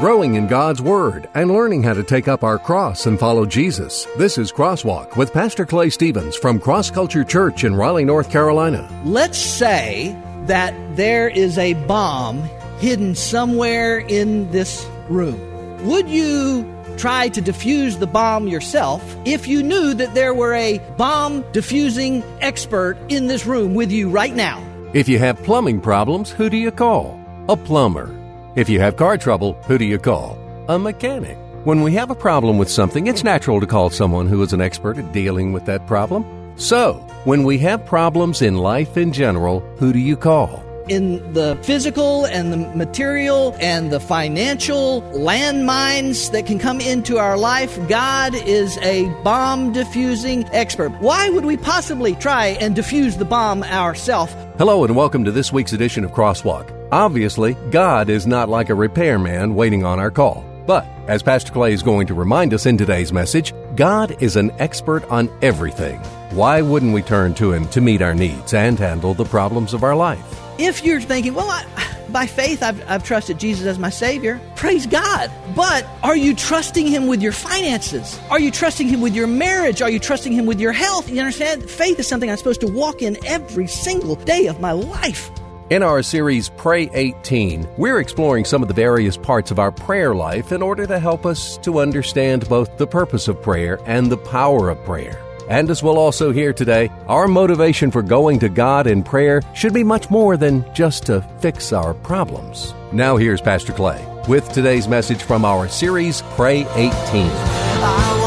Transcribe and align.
growing 0.00 0.34
in 0.34 0.46
God's 0.46 0.82
Word, 0.82 1.28
and 1.34 1.50
learning 1.50 1.82
how 1.82 1.94
to 1.94 2.02
take 2.02 2.28
up 2.28 2.44
our 2.44 2.58
cross 2.58 3.06
and 3.06 3.18
follow 3.18 3.46
Jesus. 3.46 4.06
This 4.18 4.38
is 4.38 4.52
Crosswalk 4.52 5.16
with 5.16 5.32
Pastor 5.32 5.64
Clay 5.64 5.90
Stevens 5.90 6.36
from 6.36 6.60
Cross 6.60 6.90
Culture 6.90 7.24
Church 7.24 7.64
in 7.64 7.74
Raleigh, 7.74 8.04
North 8.04 8.30
Carolina. 8.30 8.88
Let's 9.04 9.38
say 9.38 10.16
that 10.46 10.74
there 10.96 11.28
is 11.28 11.56
a 11.58 11.74
bomb 11.86 12.42
hidden 12.78 13.14
somewhere 13.14 13.98
in 13.98 14.50
this 14.50 14.86
room. 15.08 15.86
Would 15.86 16.08
you 16.08 16.70
try 16.96 17.28
to 17.28 17.40
defuse 17.40 17.98
the 17.98 18.06
bomb 18.06 18.46
yourself 18.46 19.02
if 19.24 19.48
you 19.48 19.62
knew 19.62 19.94
that 19.94 20.14
there 20.14 20.34
were 20.34 20.54
a 20.54 20.78
bomb 20.96 21.42
defusing 21.52 22.22
expert 22.40 22.96
in 23.08 23.26
this 23.26 23.46
room 23.46 23.74
with 23.74 23.90
you 23.90 24.10
right 24.10 24.34
now? 24.34 24.62
If 24.92 25.08
you 25.08 25.18
have 25.18 25.42
plumbing 25.42 25.80
problems, 25.80 26.30
who 26.30 26.50
do 26.50 26.56
you 26.56 26.70
call? 26.70 27.18
A 27.48 27.56
plumber. 27.56 28.23
If 28.56 28.68
you 28.68 28.78
have 28.78 28.96
car 28.96 29.18
trouble, 29.18 29.54
who 29.66 29.78
do 29.78 29.84
you 29.84 29.98
call? 29.98 30.38
A 30.68 30.78
mechanic. 30.78 31.36
When 31.64 31.82
we 31.82 31.92
have 31.94 32.10
a 32.10 32.14
problem 32.14 32.56
with 32.56 32.70
something, 32.70 33.08
it's 33.08 33.24
natural 33.24 33.58
to 33.58 33.66
call 33.66 33.90
someone 33.90 34.28
who 34.28 34.40
is 34.42 34.52
an 34.52 34.60
expert 34.60 34.96
at 34.96 35.10
dealing 35.10 35.52
with 35.52 35.64
that 35.64 35.88
problem. 35.88 36.24
So, 36.54 36.94
when 37.24 37.42
we 37.42 37.58
have 37.58 37.84
problems 37.84 38.42
in 38.42 38.58
life 38.58 38.96
in 38.96 39.12
general, 39.12 39.58
who 39.78 39.92
do 39.92 39.98
you 39.98 40.16
call? 40.16 40.62
in 40.88 41.32
the 41.32 41.58
physical 41.62 42.26
and 42.26 42.52
the 42.52 42.58
material 42.76 43.56
and 43.58 43.90
the 43.90 43.98
financial 43.98 45.00
landmines 45.14 46.30
that 46.32 46.44
can 46.44 46.58
come 46.58 46.78
into 46.78 47.16
our 47.16 47.38
life, 47.38 47.78
God 47.88 48.34
is 48.34 48.76
a 48.82 49.08
bomb 49.22 49.72
diffusing 49.72 50.46
expert. 50.52 50.90
Why 51.00 51.30
would 51.30 51.46
we 51.46 51.56
possibly 51.56 52.14
try 52.16 52.48
and 52.60 52.76
diffuse 52.76 53.16
the 53.16 53.24
bomb 53.24 53.62
ourselves? 53.62 54.34
Hello, 54.58 54.84
and 54.84 54.94
welcome 54.94 55.24
to 55.24 55.32
this 55.32 55.52
week's 55.52 55.72
edition 55.72 56.04
of 56.04 56.12
Crosswalk. 56.12 56.70
Obviously, 56.94 57.54
God 57.72 58.08
is 58.08 58.24
not 58.24 58.48
like 58.48 58.70
a 58.70 58.74
repairman 58.76 59.56
waiting 59.56 59.84
on 59.84 59.98
our 59.98 60.12
call. 60.12 60.44
But, 60.64 60.86
as 61.08 61.24
Pastor 61.24 61.52
Clay 61.52 61.72
is 61.72 61.82
going 61.82 62.06
to 62.06 62.14
remind 62.14 62.54
us 62.54 62.66
in 62.66 62.78
today's 62.78 63.12
message, 63.12 63.52
God 63.74 64.22
is 64.22 64.36
an 64.36 64.52
expert 64.60 65.04
on 65.10 65.28
everything. 65.42 65.98
Why 66.30 66.62
wouldn't 66.62 66.94
we 66.94 67.02
turn 67.02 67.34
to 67.34 67.50
Him 67.50 67.66
to 67.70 67.80
meet 67.80 68.00
our 68.00 68.14
needs 68.14 68.54
and 68.54 68.78
handle 68.78 69.12
the 69.12 69.24
problems 69.24 69.74
of 69.74 69.82
our 69.82 69.96
life? 69.96 70.24
If 70.56 70.84
you're 70.84 71.00
thinking, 71.00 71.34
well, 71.34 71.50
I, 71.50 71.66
by 72.10 72.26
faith, 72.26 72.62
I've, 72.62 72.80
I've 72.88 73.02
trusted 73.02 73.40
Jesus 73.40 73.66
as 73.66 73.76
my 73.76 73.90
Savior, 73.90 74.40
praise 74.54 74.86
God. 74.86 75.32
But 75.56 75.84
are 76.04 76.16
you 76.16 76.32
trusting 76.32 76.86
Him 76.86 77.08
with 77.08 77.20
your 77.20 77.32
finances? 77.32 78.20
Are 78.30 78.38
you 78.38 78.52
trusting 78.52 78.86
Him 78.86 79.00
with 79.00 79.16
your 79.16 79.26
marriage? 79.26 79.82
Are 79.82 79.90
you 79.90 79.98
trusting 79.98 80.32
Him 80.32 80.46
with 80.46 80.60
your 80.60 80.72
health? 80.72 81.10
You 81.10 81.18
understand? 81.18 81.68
Faith 81.68 81.98
is 81.98 82.06
something 82.06 82.30
I'm 82.30 82.36
supposed 82.36 82.60
to 82.60 82.68
walk 82.68 83.02
in 83.02 83.16
every 83.26 83.66
single 83.66 84.14
day 84.14 84.46
of 84.46 84.60
my 84.60 84.70
life. 84.70 85.28
In 85.70 85.82
our 85.82 86.02
series 86.02 86.50
Pray 86.50 86.90
18, 86.92 87.66
we're 87.78 87.98
exploring 87.98 88.44
some 88.44 88.60
of 88.60 88.68
the 88.68 88.74
various 88.74 89.16
parts 89.16 89.50
of 89.50 89.58
our 89.58 89.72
prayer 89.72 90.14
life 90.14 90.52
in 90.52 90.60
order 90.60 90.86
to 90.86 90.98
help 90.98 91.24
us 91.24 91.56
to 91.58 91.80
understand 91.80 92.46
both 92.50 92.76
the 92.76 92.86
purpose 92.86 93.28
of 93.28 93.40
prayer 93.40 93.80
and 93.86 94.12
the 94.12 94.18
power 94.18 94.68
of 94.68 94.84
prayer. 94.84 95.18
And 95.48 95.70
as 95.70 95.82
we'll 95.82 95.96
also 95.96 96.32
hear 96.32 96.52
today, 96.52 96.90
our 97.06 97.26
motivation 97.26 97.90
for 97.90 98.02
going 98.02 98.40
to 98.40 98.50
God 98.50 98.86
in 98.86 99.02
prayer 99.02 99.40
should 99.54 99.72
be 99.72 99.84
much 99.84 100.10
more 100.10 100.36
than 100.36 100.70
just 100.74 101.06
to 101.06 101.22
fix 101.40 101.72
our 101.72 101.94
problems. 101.94 102.74
Now, 102.92 103.16
here's 103.16 103.40
Pastor 103.40 103.72
Clay 103.72 104.06
with 104.28 104.46
today's 104.52 104.86
message 104.86 105.22
from 105.22 105.46
our 105.46 105.66
series 105.68 106.20
Pray 106.36 106.66
18. 106.74 108.23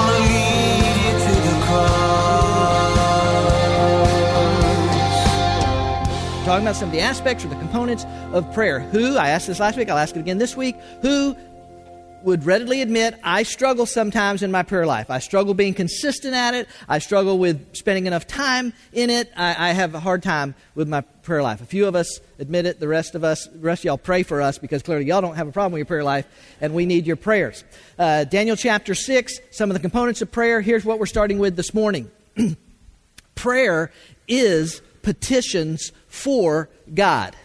Talking 6.47 6.65
about 6.65 6.77
some 6.77 6.87
of 6.87 6.93
the 6.93 7.01
aspects 7.01 7.43
or 7.43 7.49
the 7.49 7.55
components 7.55 8.05
of 8.31 8.53
prayer. 8.53 8.79
Who, 8.79 9.17
I 9.17 9.31
asked 9.31 9.47
this 9.47 9.59
last 9.59 9.77
week, 9.77 9.89
I'll 9.89 9.97
ask 9.97 10.15
it 10.15 10.19
again 10.19 10.37
this 10.37 10.55
week, 10.55 10.77
who 11.01 11.35
would 12.23 12.45
readily 12.45 12.81
admit 12.81 13.19
I 13.21 13.43
struggle 13.43 13.85
sometimes 13.85 14.41
in 14.41 14.49
my 14.49 14.63
prayer 14.63 14.85
life. 14.85 15.09
I 15.09 15.19
struggle 15.19 15.53
being 15.53 15.73
consistent 15.73 16.33
at 16.33 16.53
it. 16.53 16.69
I 16.87 16.99
struggle 16.99 17.37
with 17.37 17.75
spending 17.75 18.05
enough 18.05 18.27
time 18.27 18.71
in 18.93 19.09
it. 19.09 19.29
I, 19.35 19.71
I, 19.71 19.73
have 19.73 19.93
a 19.93 19.99
hard 19.99 20.23
time 20.23 20.55
with 20.73 20.87
my 20.87 21.01
prayer 21.01 21.43
life. 21.43 21.59
A 21.59 21.65
few 21.65 21.85
of 21.85 21.97
us 21.97 22.21
admit 22.39 22.65
it. 22.65 22.79
The 22.79 22.87
rest 22.87 23.13
of 23.13 23.25
us, 23.25 23.47
the 23.47 23.59
rest 23.59 23.81
of 23.81 23.85
y'all 23.85 23.97
pray 23.97 24.23
for 24.23 24.41
us 24.41 24.57
because 24.57 24.81
clearly 24.81 25.03
y'all 25.03 25.19
don't 25.19 25.35
have 25.35 25.49
a 25.49 25.51
problem 25.51 25.73
with 25.73 25.79
your 25.79 25.85
prayer 25.85 26.05
life, 26.05 26.27
and 26.61 26.73
we 26.73 26.85
need 26.85 27.05
your 27.05 27.17
prayers. 27.17 27.65
Uh, 27.99 28.23
Daniel 28.23 28.55
chapter 28.55 28.95
6, 28.95 29.39
some 29.51 29.69
of 29.69 29.73
the 29.73 29.81
components 29.81 30.21
of 30.21 30.31
prayer. 30.31 30.61
Here's 30.61 30.85
what 30.85 30.97
we're 30.97 31.07
starting 31.07 31.39
with 31.39 31.57
this 31.57 31.73
morning 31.73 32.09
prayer 33.35 33.91
is 34.29 34.81
petitions 35.07 35.93
for 36.09 36.67
God. 36.93 37.29
It 37.29 37.37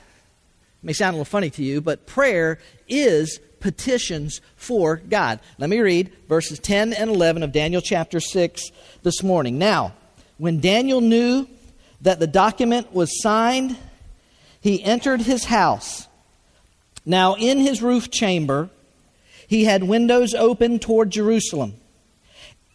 may 0.83 0.93
sound 0.93 1.15
a 1.15 1.19
little 1.19 1.25
funny 1.25 1.49
to 1.51 1.63
you, 1.63 1.81
but 1.81 2.09
prayer 2.09 2.59
is 2.89 3.39
petitions 3.61 4.41
for 4.57 4.97
God. 4.97 5.39
Let 5.59 5.71
me 5.71 5.79
read 5.79 6.13
verses 6.29 6.59
10 6.59 6.93
and 6.93 7.09
11 7.09 7.45
of 7.45 7.53
Daniel 7.53 7.81
chapter 7.81 8.19
6 8.19 8.73
this 9.05 9.23
morning. 9.23 9.59
Now, 9.59 9.95
when 10.39 10.59
Daniel 10.59 11.01
knew 11.01 11.47
that 12.01 12.19
the 12.19 12.27
document 12.27 12.93
was 12.93 13.23
signed, 13.23 13.77
he 14.61 14.83
entered 14.83 15.21
his 15.21 15.45
house. 15.45 16.09
Now, 17.07 17.37
in 17.37 17.59
his 17.59 17.81
roof 17.81 18.11
chamber, 18.11 18.71
he 19.47 19.67
had 19.67 19.85
windows 19.85 20.35
open 20.35 20.81
toward 20.81 21.11
Jerusalem. 21.11 21.75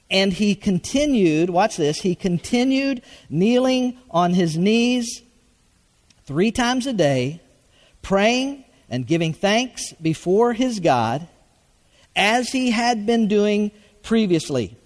And 0.09 0.31
he 0.31 0.55
continued, 0.55 1.49
watch 1.49 1.77
this, 1.77 2.01
he 2.01 2.15
continued 2.15 3.01
kneeling 3.29 3.97
on 4.09 4.33
his 4.33 4.57
knees 4.57 5.21
three 6.25 6.51
times 6.51 6.87
a 6.87 6.93
day, 6.93 7.41
praying 8.01 8.63
and 8.89 9.05
giving 9.05 9.33
thanks 9.33 9.93
before 9.93 10.53
his 10.53 10.79
God 10.79 11.27
as 12.15 12.49
he 12.49 12.71
had 12.71 13.05
been 13.05 13.27
doing 13.27 13.71
previously. 14.01 14.77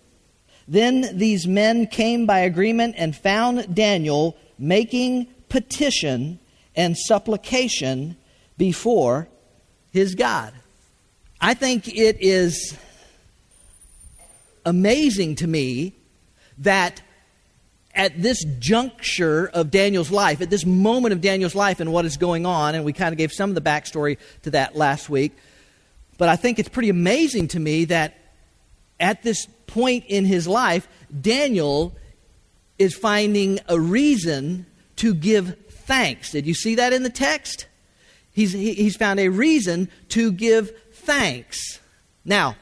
Then 0.68 1.18
these 1.18 1.48
men 1.48 1.88
came 1.88 2.26
by 2.26 2.40
agreement 2.40 2.96
and 2.98 3.16
found 3.16 3.76
Daniel 3.76 4.38
making 4.58 5.28
petition 5.50 6.40
and 6.76 6.98
supplication 6.98 8.16
before 8.58 9.28
his 9.92 10.16
God. 10.16 10.54
I 11.40 11.54
think 11.54 11.88
it 11.88 12.18
is 12.22 12.78
amazing 14.66 15.36
to 15.36 15.48
me 15.48 15.94
that 16.60 17.02
at 17.94 18.22
this 18.22 18.44
juncture 18.60 19.50
of 19.54 19.70
Daniel's 19.70 20.12
life, 20.12 20.42
at 20.42 20.50
this 20.50 20.66
moment 20.66 21.14
of 21.14 21.22
Daniel's 21.22 21.56
life 21.56 21.80
and 21.80 21.92
what 21.92 22.06
is 22.06 22.18
going 22.18 22.46
on, 22.46 22.76
and 22.76 22.86
we 22.86 22.94
kind 22.94 23.12
of 23.12 23.18
gave 23.18 23.32
some 23.32 23.50
of 23.50 23.56
the 23.56 23.62
backstory 23.62 24.18
to 24.44 24.52
that 24.52 24.76
last 24.76 25.10
week, 25.10 25.34
but 26.18 26.30
I 26.30 26.36
think 26.36 26.60
it's 26.60 26.70
pretty 26.70 26.90
amazing 26.90 27.50
to 27.50 27.60
me 27.60 27.86
that 27.86 28.18
at 29.00 29.24
this 29.24 29.46
point 29.68 30.06
in 30.08 30.26
his 30.26 30.48
life, 30.48 30.88
Daniel 31.20 31.94
is 32.78 32.96
finding 32.96 33.60
a 33.68 33.80
reason 33.80 34.66
to 34.98 35.14
give 35.14 35.58
thanks. 35.70 36.32
Did 36.32 36.46
you 36.46 36.54
see 36.54 36.76
that 36.76 36.94
in 36.94 37.04
the 37.04 37.10
text? 37.10 37.66
He's, 38.32 38.54
he's 38.54 38.96
found 38.96 39.20
a 39.20 39.30
reason 39.30 39.90
to 40.10 40.32
give 40.32 40.72
thanks. 40.94 41.80
Now, 42.24 42.56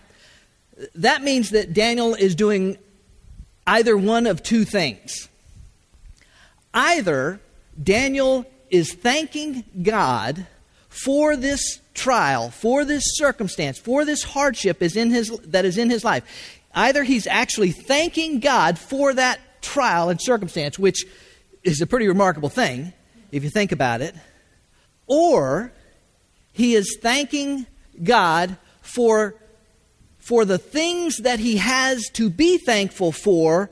that 0.95 1.21
means 1.23 1.49
that 1.51 1.73
Daniel 1.73 2.13
is 2.13 2.35
doing 2.35 2.77
either 3.67 3.97
one 3.97 4.27
of 4.27 4.41
two 4.41 4.65
things. 4.65 5.27
Either 6.73 7.39
Daniel 7.81 8.45
is 8.69 8.93
thanking 8.93 9.63
God 9.81 10.45
for 10.89 11.35
this 11.35 11.79
trial, 11.93 12.49
for 12.49 12.85
this 12.85 13.03
circumstance, 13.15 13.77
for 13.77 14.05
this 14.05 14.23
hardship 14.23 14.81
is 14.81 14.95
in 14.95 15.11
his, 15.11 15.29
that 15.39 15.65
is 15.65 15.77
in 15.77 15.89
his 15.89 16.03
life. 16.03 16.23
Either 16.73 17.03
he's 17.03 17.27
actually 17.27 17.71
thanking 17.71 18.39
God 18.39 18.77
for 18.77 19.13
that 19.13 19.39
trial 19.61 20.09
and 20.09 20.21
circumstance, 20.21 20.79
which 20.79 21.05
is 21.63 21.81
a 21.81 21.87
pretty 21.87 22.07
remarkable 22.07 22.49
thing 22.49 22.93
if 23.31 23.43
you 23.43 23.49
think 23.49 23.71
about 23.71 24.01
it, 24.01 24.15
or 25.07 25.71
he 26.53 26.75
is 26.75 26.97
thanking 27.01 27.65
God 28.01 28.57
for 28.81 29.35
for 30.29 30.45
the 30.45 30.59
things 30.59 31.17
that 31.17 31.39
he 31.39 31.57
has 31.57 32.07
to 32.13 32.29
be 32.29 32.59
thankful 32.59 33.11
for 33.11 33.67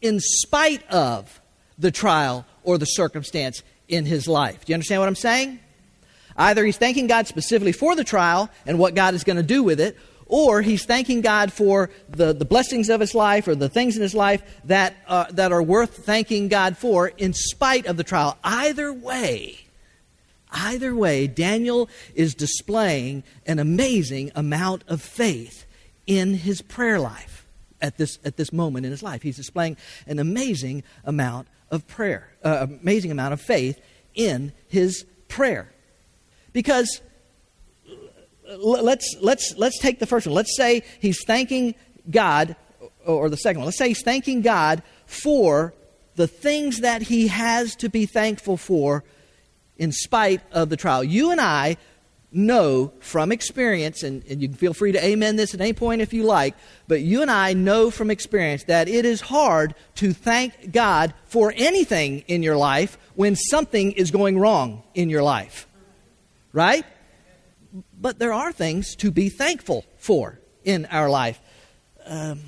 in 0.00 0.20
spite 0.20 0.88
of 0.88 1.40
the 1.76 1.90
trial 1.90 2.46
or 2.62 2.78
the 2.78 2.84
circumstance 2.84 3.60
in 3.88 4.06
his 4.06 4.28
life. 4.28 4.64
Do 4.64 4.70
you 4.70 4.74
understand 4.74 5.00
what 5.00 5.08
I'm 5.08 5.16
saying? 5.16 5.58
Either 6.36 6.64
he's 6.64 6.76
thanking 6.76 7.08
God 7.08 7.26
specifically 7.26 7.72
for 7.72 7.96
the 7.96 8.04
trial 8.04 8.48
and 8.66 8.78
what 8.78 8.94
God 8.94 9.14
is 9.14 9.24
going 9.24 9.36
to 9.36 9.42
do 9.42 9.64
with 9.64 9.80
it, 9.80 9.98
or 10.26 10.62
he's 10.62 10.84
thanking 10.84 11.22
God 11.22 11.52
for 11.52 11.90
the, 12.08 12.32
the 12.32 12.44
blessings 12.44 12.88
of 12.88 13.00
his 13.00 13.12
life 13.12 13.48
or 13.48 13.56
the 13.56 13.68
things 13.68 13.96
in 13.96 14.02
his 14.02 14.14
life 14.14 14.44
that, 14.66 14.94
uh, 15.08 15.24
that 15.32 15.50
are 15.50 15.60
worth 15.62 16.04
thanking 16.06 16.46
God 16.46 16.78
for 16.78 17.08
in 17.08 17.32
spite 17.32 17.86
of 17.86 17.96
the 17.96 18.04
trial. 18.04 18.38
Either 18.44 18.92
way, 18.92 19.58
either 20.52 20.94
way, 20.94 21.26
Daniel 21.26 21.88
is 22.14 22.32
displaying 22.32 23.24
an 23.44 23.58
amazing 23.58 24.30
amount 24.36 24.84
of 24.86 25.02
faith 25.02 25.63
in 26.06 26.34
his 26.34 26.62
prayer 26.62 26.98
life 26.98 27.46
at 27.80 27.98
this, 27.98 28.18
at 28.24 28.36
this 28.36 28.52
moment 28.52 28.86
in 28.86 28.92
his 28.92 29.02
life. 29.02 29.22
He's 29.22 29.36
displaying 29.36 29.76
an 30.06 30.18
amazing 30.18 30.82
amount 31.04 31.48
of 31.70 31.86
prayer, 31.86 32.28
uh, 32.44 32.66
amazing 32.82 33.10
amount 33.10 33.32
of 33.32 33.40
faith 33.40 33.80
in 34.14 34.52
his 34.68 35.04
prayer. 35.28 35.72
Because 36.52 37.00
let's, 38.58 39.16
let's, 39.20 39.54
let's 39.56 39.78
take 39.80 39.98
the 39.98 40.06
first 40.06 40.26
one. 40.26 40.34
Let's 40.34 40.56
say 40.56 40.82
he's 41.00 41.22
thanking 41.26 41.74
God, 42.10 42.56
or 43.04 43.28
the 43.28 43.36
second 43.36 43.60
one. 43.60 43.66
Let's 43.66 43.78
say 43.78 43.88
he's 43.88 44.02
thanking 44.02 44.42
God 44.42 44.82
for 45.06 45.74
the 46.16 46.26
things 46.28 46.80
that 46.80 47.02
he 47.02 47.28
has 47.28 47.74
to 47.76 47.88
be 47.88 48.06
thankful 48.06 48.56
for 48.56 49.04
in 49.76 49.90
spite 49.90 50.40
of 50.52 50.68
the 50.68 50.76
trial. 50.76 51.02
You 51.02 51.32
and 51.32 51.40
I 51.40 51.76
know 52.34 52.92
from 53.00 53.32
experience, 53.32 54.02
and, 54.02 54.24
and, 54.28 54.42
you 54.42 54.48
can 54.48 54.56
feel 54.56 54.74
free 54.74 54.92
to 54.92 55.04
amen 55.04 55.36
this 55.36 55.54
at 55.54 55.60
any 55.60 55.72
point 55.72 56.02
if 56.02 56.12
you 56.12 56.24
like, 56.24 56.54
but 56.88 57.00
you 57.00 57.22
and 57.22 57.30
I 57.30 57.52
know 57.52 57.90
from 57.90 58.10
experience 58.10 58.64
that 58.64 58.88
it 58.88 59.04
is 59.04 59.20
hard 59.20 59.74
to 59.96 60.12
thank 60.12 60.72
God 60.72 61.14
for 61.26 61.52
anything 61.56 62.24
in 62.26 62.42
your 62.42 62.56
life 62.56 62.98
when 63.14 63.36
something 63.36 63.92
is 63.92 64.10
going 64.10 64.38
wrong 64.38 64.82
in 64.94 65.08
your 65.08 65.22
life. 65.22 65.66
Right? 66.52 66.84
But 68.00 68.18
there 68.18 68.32
are 68.32 68.52
things 68.52 68.94
to 68.96 69.10
be 69.10 69.28
thankful 69.28 69.84
for 69.96 70.38
in 70.64 70.86
our 70.86 71.08
life. 71.08 71.40
Um, 72.06 72.40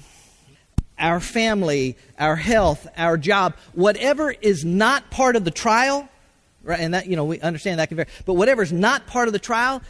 our 0.98 1.20
family, 1.20 1.96
our 2.18 2.36
health, 2.36 2.86
our 2.96 3.18
job, 3.18 3.54
whatever 3.74 4.30
is 4.30 4.64
not 4.64 5.10
part 5.10 5.36
of 5.36 5.44
the 5.44 5.50
trial, 5.50 6.08
right? 6.66 6.80
And 6.80 6.92
that, 6.94 7.06
you 7.06 7.16
know, 7.16 7.24
we 7.24 7.40
understand 7.40 7.78
that 7.78 7.88
can 7.88 7.96
vary. 7.96 8.08
But 8.26 8.34
whatever 8.34 8.62
is 8.62 8.72
not 8.72 9.06
part 9.06 9.28
of 9.28 9.32
the 9.32 9.38
trial 9.38 9.80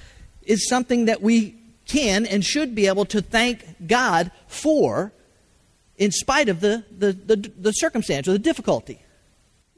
is 0.42 0.68
something 0.68 1.06
that 1.06 1.22
we 1.22 1.56
can 1.86 2.26
and 2.26 2.44
should 2.44 2.74
be 2.74 2.86
able 2.86 3.06
to 3.06 3.22
thank 3.22 3.86
God 3.86 4.30
for 4.46 5.12
in 5.96 6.12
spite 6.12 6.48
of 6.48 6.60
the, 6.60 6.84
the, 6.96 7.12
the, 7.12 7.50
the 7.58 7.72
circumstance 7.72 8.28
or 8.28 8.32
the 8.32 8.38
difficulty. 8.38 9.00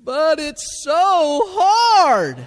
But 0.03 0.41
it's 0.41 0.83
so 0.83 1.43
hard, 1.45 2.39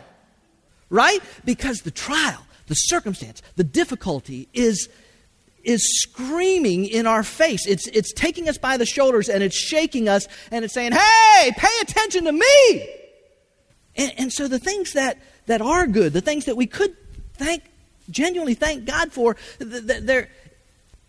right? 0.90 1.20
Because 1.46 1.80
the 1.80 1.92
trial, 1.92 2.46
the 2.68 2.76
circumstance, 2.76 3.42
the 3.56 3.64
difficulty 3.64 4.50
is 4.54 4.90
is 5.64 6.02
screaming 6.02 6.86
in 6.86 7.06
our 7.06 7.22
face. 7.22 7.68
It's, 7.68 7.86
it's 7.90 8.12
taking 8.14 8.50
us 8.50 8.58
by 8.58 8.78
the 8.78 8.86
shoulders 8.86 9.30
and 9.30 9.44
it's 9.44 9.56
shaking 9.56 10.10
us 10.10 10.28
and 10.50 10.66
it's 10.66 10.74
saying, 10.74 10.94
hey, 10.94 11.52
pay 11.56 11.70
attention 11.82 12.24
to 12.24 12.32
me. 12.32 12.90
And, 14.02 14.14
and 14.18 14.34
so 14.34 14.48
the 14.48 14.58
things 14.58 14.94
that, 14.94 15.20
that 15.46 15.62
are 15.62 15.86
good, 15.86 16.14
the 16.14 16.22
things 16.22 16.46
that 16.46 16.58
we 16.58 16.66
could 16.66 16.96
thank, 17.36 17.64
genuinely 18.10 18.56
thank 18.56 18.86
God 18.86 19.14
for, 19.14 19.38
they're, 19.60 20.28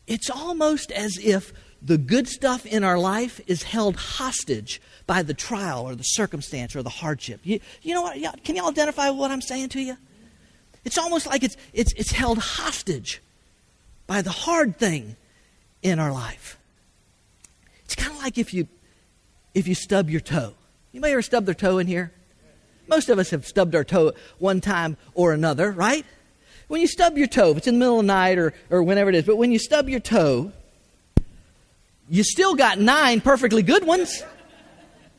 it's 0.07 0.29
almost 0.29 0.93
as 0.93 1.17
if 1.17 1.55
the 1.81 1.97
good 1.97 2.29
stuff 2.29 2.67
in 2.67 2.85
our 2.85 2.99
life 2.99 3.41
is 3.47 3.63
held 3.63 3.97
hostage 3.97 4.81
by 5.07 5.23
the 5.23 5.33
trial 5.33 5.89
or 5.89 5.95
the 5.95 6.03
circumstance 6.03 6.77
or 6.77 6.83
the 6.83 6.91
hardship. 6.91 7.41
You, 7.45 7.61
you 7.81 7.95
know 7.95 8.03
what? 8.03 8.45
Can 8.45 8.57
you 8.57 8.63
all 8.63 8.69
identify 8.69 9.09
what 9.09 9.31
I'm 9.31 9.41
saying 9.41 9.71
to 9.71 9.81
you? 9.81 9.97
It's 10.85 10.99
almost 10.99 11.27
like 11.27 11.43
it's, 11.43 11.57
it's, 11.73 11.95
it's 11.95 12.13
held 12.13 12.39
hostage 12.39 13.23
by 14.07 14.21
the 14.21 14.31
hard 14.31 14.77
thing 14.77 15.17
in 15.83 15.99
our 15.99 16.13
life. 16.13 16.59
It's 17.85 17.95
kind 17.95 18.15
of 18.15 18.23
like 18.23 18.37
if 18.37 18.53
you 18.53 18.69
if 19.55 19.69
you 19.69 19.75
stub 19.75 20.09
your 20.09 20.21
toe. 20.21 20.55
You 20.93 20.99
Anybody 20.99 21.13
ever 21.13 21.23
stub 21.23 21.45
their 21.47 21.55
toe 21.55 21.79
in 21.79 21.87
here? 21.87 22.13
Most 22.89 23.09
of 23.09 23.19
us 23.19 23.31
have 23.31 23.47
stubbed 23.47 23.75
our 23.75 23.85
toe 23.85 24.13
one 24.39 24.61
time 24.61 24.97
or 25.15 25.33
another, 25.33 25.71
right? 25.71 26.05
When 26.69 26.81
you 26.81 26.87
stub 26.87 27.17
your 27.17 27.27
toe, 27.27 27.51
if 27.51 27.59
it's 27.59 27.67
in 27.67 27.75
the 27.75 27.79
middle 27.79 28.01
of 28.01 28.05
the 28.05 28.13
night 28.13 28.39
or, 28.39 28.55
or 28.71 28.83
whenever 28.83 29.11
it 29.11 29.17
is, 29.17 29.25
but 29.25 29.37
when 29.37 29.53
you 29.53 29.59
stub 29.59 29.89
your 29.89 30.01
toe, 30.01 30.53
you 32.09 32.25
still 32.25 32.55
got 32.55 32.79
nine 32.79 33.21
perfectly 33.21 33.63
good 33.63 33.87
ones. 33.87 34.23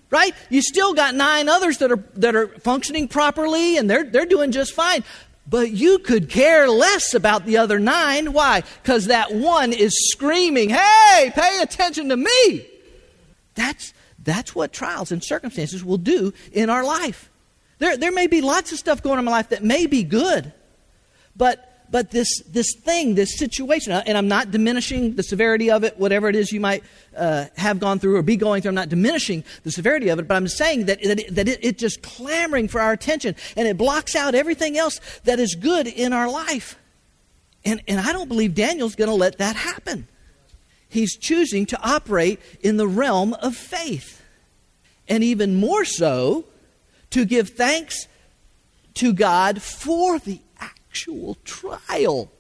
Right? 0.10 0.36
You 0.52 0.62
still 0.62 0.94
got 0.94 1.16
nine 1.16 1.50
others 1.50 1.80
that 1.80 1.92
are 1.92 2.04
that 2.16 2.36
are 2.36 2.48
functioning 2.60 3.08
properly 3.08 3.78
and 3.78 3.90
they're 3.90 4.04
they're 4.04 4.28
doing 4.28 4.52
just 4.52 4.74
fine. 4.74 5.04
But 5.48 5.72
you 5.72 6.00
could 6.00 6.30
care 6.30 6.70
less 6.70 7.14
about 7.14 7.46
the 7.46 7.58
other 7.58 7.80
nine. 7.80 8.32
Why? 8.32 8.64
Because 8.82 9.08
that 9.08 9.34
one 9.34 9.74
is 9.74 10.12
screaming, 10.12 10.70
Hey, 10.70 11.32
pay 11.34 11.60
attention 11.62 12.10
to 12.10 12.18
me. 12.18 12.68
That's, 13.56 13.94
that's 14.24 14.56
what 14.56 14.72
trials 14.72 15.12
and 15.12 15.24
circumstances 15.24 15.84
will 15.84 15.98
do 15.98 16.34
in 16.52 16.70
our 16.70 16.84
life. 16.84 17.30
There, 17.84 17.98
there 17.98 18.14
may 18.14 18.28
be 18.28 18.40
lots 18.40 18.72
of 18.72 18.80
stuff 18.80 19.04
going 19.04 19.16
on 19.16 19.20
in 19.20 19.26
my 19.26 19.32
life 19.32 19.50
that 19.50 19.62
may 19.62 19.88
be 19.88 20.04
good, 20.04 20.54
but 21.36 21.70
but 21.92 22.12
this, 22.12 22.42
this 22.48 22.74
thing, 22.76 23.16
this 23.16 23.38
situation, 23.38 23.92
uh, 23.92 24.02
and 24.08 24.18
I'm 24.18 24.30
not 24.30 24.52
diminishing 24.52 25.16
the 25.16 25.22
severity 25.22 25.70
of 25.70 25.84
it, 25.84 26.00
whatever 26.00 26.30
it 26.30 26.36
is 26.36 26.52
you 26.54 26.62
might 26.62 26.82
uh, 27.16 27.48
have 27.58 27.80
gone 27.80 28.00
through 28.00 28.16
or 28.16 28.24
be 28.24 28.38
going 28.38 28.62
through, 28.62 28.70
I'm 28.70 28.76
not 28.76 28.88
diminishing 28.88 29.44
the 29.64 29.70
severity 29.70 30.08
of 30.08 30.18
it, 30.18 30.28
but 30.28 30.36
I'm 30.36 30.48
saying 30.48 30.86
that, 30.86 31.04
that, 31.04 31.20
it, 31.20 31.36
that 31.36 31.48
it, 31.50 31.60
it's 31.62 31.80
just 31.80 32.02
clamoring 32.02 32.70
for 32.70 32.80
our 32.80 32.94
attention 32.94 33.36
and 33.56 33.68
it 33.68 33.78
blocks 33.78 34.16
out 34.16 34.34
everything 34.34 34.76
else 34.76 35.00
that 35.26 35.40
is 35.40 35.54
good 35.54 35.86
in 35.86 36.14
our 36.14 36.32
life. 36.32 36.80
And, 37.64 37.84
and 37.88 38.00
I 38.00 38.12
don't 38.14 38.30
believe 38.30 38.56
Daniel's 38.56 38.96
going 38.96 39.10
to 39.10 39.16
let 39.16 39.38
that 39.38 39.56
happen. 39.56 40.08
He's 40.90 41.16
choosing 41.16 41.68
to 41.68 41.80
operate 41.84 42.40
in 42.62 42.78
the 42.78 42.88
realm 42.88 43.34
of 43.36 43.56
faith. 43.56 44.24
And 45.08 45.24
even 45.24 45.58
more 45.58 45.86
so, 45.86 46.46
to 47.14 47.26
give 47.26 47.50
thanks 47.50 48.08
to 48.96 49.14
God 49.14 49.62
for 49.62 50.20
the 50.20 50.40
actual 50.60 51.38
trial, 51.46 52.32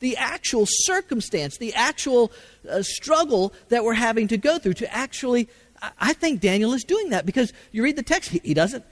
the 0.00 0.16
actual 0.16 0.64
circumstance, 0.66 1.58
the 1.58 1.74
actual 1.74 2.32
uh, 2.68 2.82
struggle 2.82 3.52
that 3.68 3.84
we're 3.84 3.94
having 3.94 4.28
to 4.28 4.36
go 4.36 4.58
through 4.58 4.74
to 4.74 4.94
actually. 4.94 5.48
I 6.00 6.14
think 6.14 6.40
Daniel 6.40 6.72
is 6.72 6.84
doing 6.84 7.10
that 7.10 7.26
because 7.26 7.52
you 7.70 7.82
read 7.82 7.96
the 7.96 8.02
text, 8.02 8.30
he, 8.30 8.40
he 8.42 8.54
doesn't. 8.54 8.84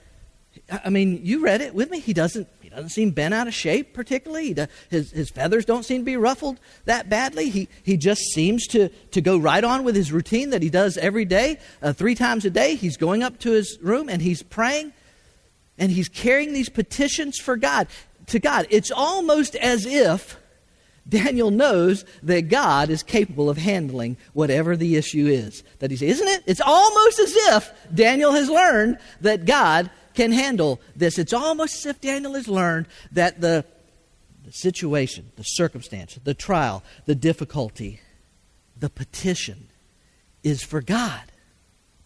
I 0.84 0.90
mean, 0.90 1.20
you 1.24 1.40
read 1.42 1.62
it 1.62 1.74
with 1.74 1.90
me. 1.90 2.00
He 2.00 2.12
doesn't. 2.12 2.46
He 2.60 2.68
doesn't 2.68 2.90
seem 2.90 3.10
bent 3.10 3.32
out 3.32 3.46
of 3.46 3.54
shape 3.54 3.94
particularly. 3.94 4.54
His 4.90 5.10
his 5.10 5.30
feathers 5.30 5.64
don't 5.64 5.84
seem 5.84 6.02
to 6.02 6.04
be 6.04 6.18
ruffled 6.18 6.60
that 6.84 7.08
badly. 7.08 7.48
He 7.48 7.68
he 7.82 7.96
just 7.96 8.20
seems 8.32 8.66
to 8.68 8.90
to 8.90 9.20
go 9.22 9.38
right 9.38 9.64
on 9.64 9.84
with 9.84 9.96
his 9.96 10.12
routine 10.12 10.50
that 10.50 10.60
he 10.62 10.68
does 10.68 10.98
every 10.98 11.24
day, 11.24 11.58
uh, 11.80 11.94
three 11.94 12.14
times 12.14 12.44
a 12.44 12.50
day. 12.50 12.74
He's 12.74 12.98
going 12.98 13.22
up 13.22 13.38
to 13.40 13.52
his 13.52 13.78
room 13.80 14.10
and 14.10 14.20
he's 14.20 14.42
praying, 14.42 14.92
and 15.78 15.90
he's 15.90 16.08
carrying 16.08 16.52
these 16.52 16.68
petitions 16.68 17.38
for 17.38 17.56
God 17.56 17.88
to 18.26 18.38
God. 18.38 18.66
It's 18.70 18.90
almost 18.90 19.56
as 19.56 19.86
if 19.86 20.38
Daniel 21.08 21.50
knows 21.50 22.04
that 22.22 22.48
God 22.48 22.88
is 22.90 23.02
capable 23.02 23.50
of 23.50 23.58
handling 23.58 24.16
whatever 24.32 24.76
the 24.76 24.96
issue 24.96 25.26
is. 25.26 25.62
That 25.80 25.90
he 25.90 25.96
says, 25.96 26.20
isn't 26.20 26.28
it? 26.28 26.42
It's 26.46 26.62
almost 26.64 27.18
as 27.18 27.34
if 27.36 27.72
Daniel 27.94 28.32
has 28.32 28.48
learned 28.48 28.98
that 29.20 29.44
God 29.44 29.90
can 30.14 30.32
handle 30.32 30.80
this. 30.96 31.18
It's 31.18 31.32
almost 31.32 31.76
as 31.76 31.86
if 31.86 32.00
Daniel 32.00 32.34
has 32.34 32.48
learned 32.48 32.86
that 33.12 33.40
the, 33.40 33.64
the 34.44 34.52
situation, 34.52 35.32
the 35.36 35.42
circumstance, 35.42 36.18
the 36.24 36.34
trial, 36.34 36.82
the 37.04 37.14
difficulty, 37.14 38.00
the 38.78 38.88
petition 38.88 39.68
is 40.42 40.62
for 40.62 40.80
God 40.80 41.22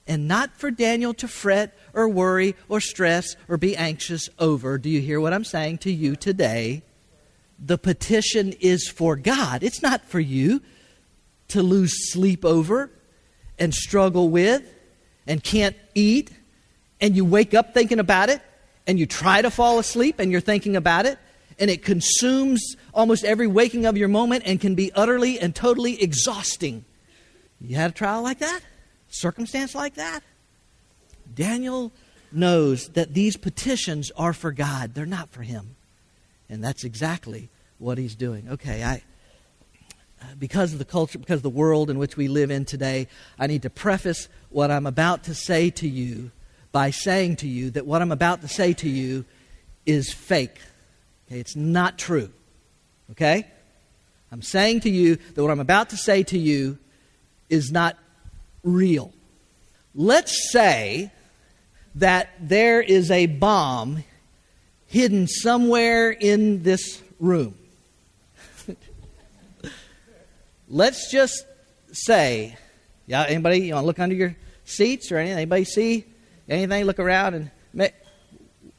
and 0.08 0.26
not 0.26 0.56
for 0.56 0.70
Daniel 0.70 1.12
to 1.14 1.28
fret 1.28 1.76
or 1.92 2.08
worry 2.08 2.56
or 2.68 2.80
stress 2.80 3.36
or 3.46 3.58
be 3.58 3.76
anxious 3.76 4.28
over. 4.38 4.78
Do 4.78 4.88
you 4.88 5.00
hear 5.00 5.20
what 5.20 5.34
I'm 5.34 5.44
saying 5.44 5.78
to 5.78 5.92
you 5.92 6.16
today? 6.16 6.82
The 7.58 7.78
petition 7.78 8.54
is 8.60 8.88
for 8.88 9.14
God, 9.14 9.62
it's 9.62 9.82
not 9.82 10.04
for 10.04 10.18
you 10.18 10.62
to 11.48 11.62
lose 11.62 12.12
sleep 12.12 12.44
over 12.44 12.90
and 13.58 13.74
struggle 13.74 14.30
with 14.30 14.62
and 15.26 15.42
can't 15.42 15.76
eat 15.94 16.30
and 17.00 17.14
you 17.14 17.24
wake 17.24 17.54
up 17.54 17.74
thinking 17.74 17.98
about 17.98 18.28
it 18.28 18.40
and 18.86 18.98
you 18.98 19.06
try 19.06 19.42
to 19.42 19.50
fall 19.50 19.78
asleep 19.78 20.18
and 20.18 20.32
you're 20.32 20.40
thinking 20.40 20.76
about 20.76 21.06
it 21.06 21.18
and 21.58 21.70
it 21.70 21.82
consumes 21.82 22.76
almost 22.94 23.24
every 23.24 23.46
waking 23.46 23.84
of 23.84 23.96
your 23.96 24.08
moment 24.08 24.44
and 24.46 24.60
can 24.60 24.74
be 24.74 24.92
utterly 24.94 25.38
and 25.38 25.54
totally 25.54 26.00
exhausting. 26.00 26.84
You 27.60 27.76
had 27.76 27.90
a 27.90 27.94
trial 27.94 28.22
like 28.22 28.38
that? 28.38 28.60
Circumstance 29.08 29.74
like 29.74 29.94
that? 29.94 30.20
Daniel 31.34 31.92
knows 32.32 32.88
that 32.90 33.14
these 33.14 33.36
petitions 33.36 34.10
are 34.16 34.32
for 34.32 34.52
God, 34.52 34.94
they're 34.94 35.06
not 35.06 35.30
for 35.30 35.42
him. 35.42 35.76
And 36.48 36.62
that's 36.64 36.84
exactly 36.84 37.50
what 37.78 37.98
he's 37.98 38.14
doing. 38.14 38.48
Okay, 38.48 38.82
I 38.82 39.02
uh, 40.20 40.24
because 40.38 40.72
of 40.72 40.78
the 40.78 40.84
culture, 40.84 41.18
because 41.18 41.38
of 41.38 41.42
the 41.42 41.50
world 41.50 41.90
in 41.90 41.98
which 41.98 42.16
we 42.16 42.26
live 42.26 42.50
in 42.50 42.64
today, 42.64 43.06
I 43.38 43.46
need 43.46 43.62
to 43.62 43.70
preface 43.70 44.28
what 44.50 44.70
I'm 44.70 44.86
about 44.86 45.24
to 45.24 45.34
say 45.34 45.70
to 45.70 45.88
you 45.88 46.32
by 46.72 46.90
saying 46.90 47.36
to 47.36 47.48
you 47.48 47.70
that 47.70 47.86
what 47.86 48.02
I'm 48.02 48.10
about 48.10 48.40
to 48.40 48.48
say 48.48 48.72
to 48.74 48.88
you 48.88 49.24
is 49.86 50.12
fake. 50.12 50.58
Okay, 51.26 51.38
it's 51.38 51.54
not 51.54 51.98
true. 51.98 52.30
Okay? 53.12 53.46
I'm 54.32 54.42
saying 54.42 54.80
to 54.80 54.90
you 54.90 55.16
that 55.34 55.42
what 55.42 55.50
I'm 55.50 55.60
about 55.60 55.90
to 55.90 55.96
say 55.96 56.22
to 56.24 56.38
you 56.38 56.78
is 57.48 57.70
not 57.70 57.96
real. 58.72 59.12
Let's 59.94 60.52
say 60.52 61.10
that 61.96 62.30
there 62.40 62.80
is 62.80 63.10
a 63.10 63.26
bomb 63.26 64.04
hidden 64.86 65.26
somewhere 65.26 66.10
in 66.10 66.62
this 66.62 67.02
room. 67.18 67.54
Let's 70.68 71.10
just 71.10 71.44
say, 71.92 72.56
yeah, 73.06 73.24
anybody, 73.24 73.60
you 73.60 73.74
want 73.74 73.82
to 73.82 73.86
look 73.86 73.98
under 73.98 74.14
your 74.14 74.36
seats 74.64 75.10
or 75.10 75.18
anything? 75.18 75.38
Anybody 75.38 75.64
see 75.64 76.04
anything? 76.48 76.84
Look 76.84 76.98
around 76.98 77.34
and 77.34 77.50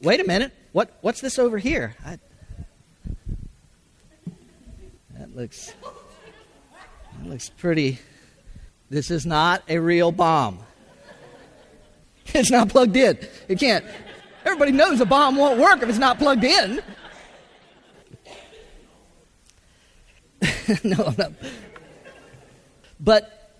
wait 0.00 0.20
a 0.20 0.24
minute. 0.24 0.52
What, 0.72 0.96
what's 1.00 1.20
this 1.20 1.38
over 1.38 1.58
here? 1.58 1.94
I, 2.04 2.18
looks 5.40 5.72
that 7.18 7.28
looks 7.28 7.48
pretty. 7.48 7.98
This 8.90 9.10
is 9.12 9.24
not 9.24 9.62
a 9.68 9.78
real 9.78 10.12
bomb. 10.12 10.58
It's 12.32 12.50
not 12.50 12.68
plugged 12.68 12.94
in. 12.96 13.18
It 13.48 13.58
can't. 13.58 13.84
Everybody 14.44 14.70
knows 14.70 15.00
a 15.00 15.04
bomb 15.04 15.34
won't 15.34 15.58
work 15.58 15.82
if 15.82 15.88
it's 15.88 15.98
not 15.98 16.18
plugged 16.18 16.44
in. 16.44 16.80
no, 20.84 21.12
not. 21.18 21.32
But, 23.00 23.50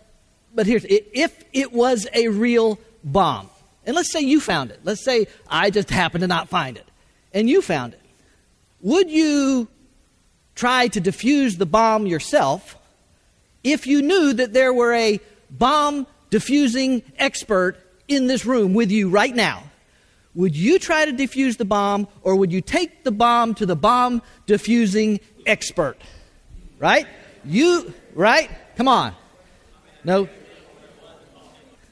but 0.54 0.66
here's 0.66 0.84
if 0.88 1.44
it 1.52 1.72
was 1.72 2.06
a 2.14 2.28
real 2.28 2.78
bomb, 3.02 3.50
and 3.84 3.96
let's 3.96 4.12
say 4.12 4.20
you 4.20 4.38
found 4.38 4.70
it. 4.70 4.78
Let's 4.84 5.04
say 5.04 5.26
I 5.49 5.70
just 5.70 5.90
happened 5.90 6.20
to 6.22 6.28
not 6.28 6.49
find 6.49 6.76
it, 6.76 6.87
and 7.34 7.50
you 7.50 7.60
found 7.60 7.94
it. 7.94 8.00
Would 8.82 9.10
you 9.10 9.66
try 10.54 10.87
to 10.88 11.00
defuse 11.00 11.58
the 11.58 11.66
bomb 11.66 12.06
yourself 12.06 12.76
if 13.62 13.87
you 13.87 14.02
knew 14.02 14.33
that 14.33 14.52
there 14.52 14.73
were 14.73 14.95
a 14.95 15.21
bomb 15.50 16.07
diffusing 16.31 17.02
expert 17.19 17.76
in 18.09 18.26
this 18.26 18.45
room 18.45 18.75
with 18.75 18.90
you 18.90 19.09
right 19.09 19.35
now? 19.35 19.64
Would 20.35 20.57
you 20.57 20.79
try 20.79 21.05
to 21.05 21.12
defuse 21.12 21.57
the 21.57 21.64
bomb 21.64 22.07
or 22.23 22.37
would 22.37 22.52
you 22.52 22.61
take 22.61 23.05
the 23.05 23.11
bomb 23.11 23.55
to 23.55 23.67
the 23.67 23.76
bomb 23.76 24.23
diffusing 24.47 25.21
expert? 25.45 25.97
Right? 26.79 27.07
You, 27.45 27.93
right? 28.14 28.50
Come 28.76 28.88
on. 28.88 29.14
No. 30.05 30.29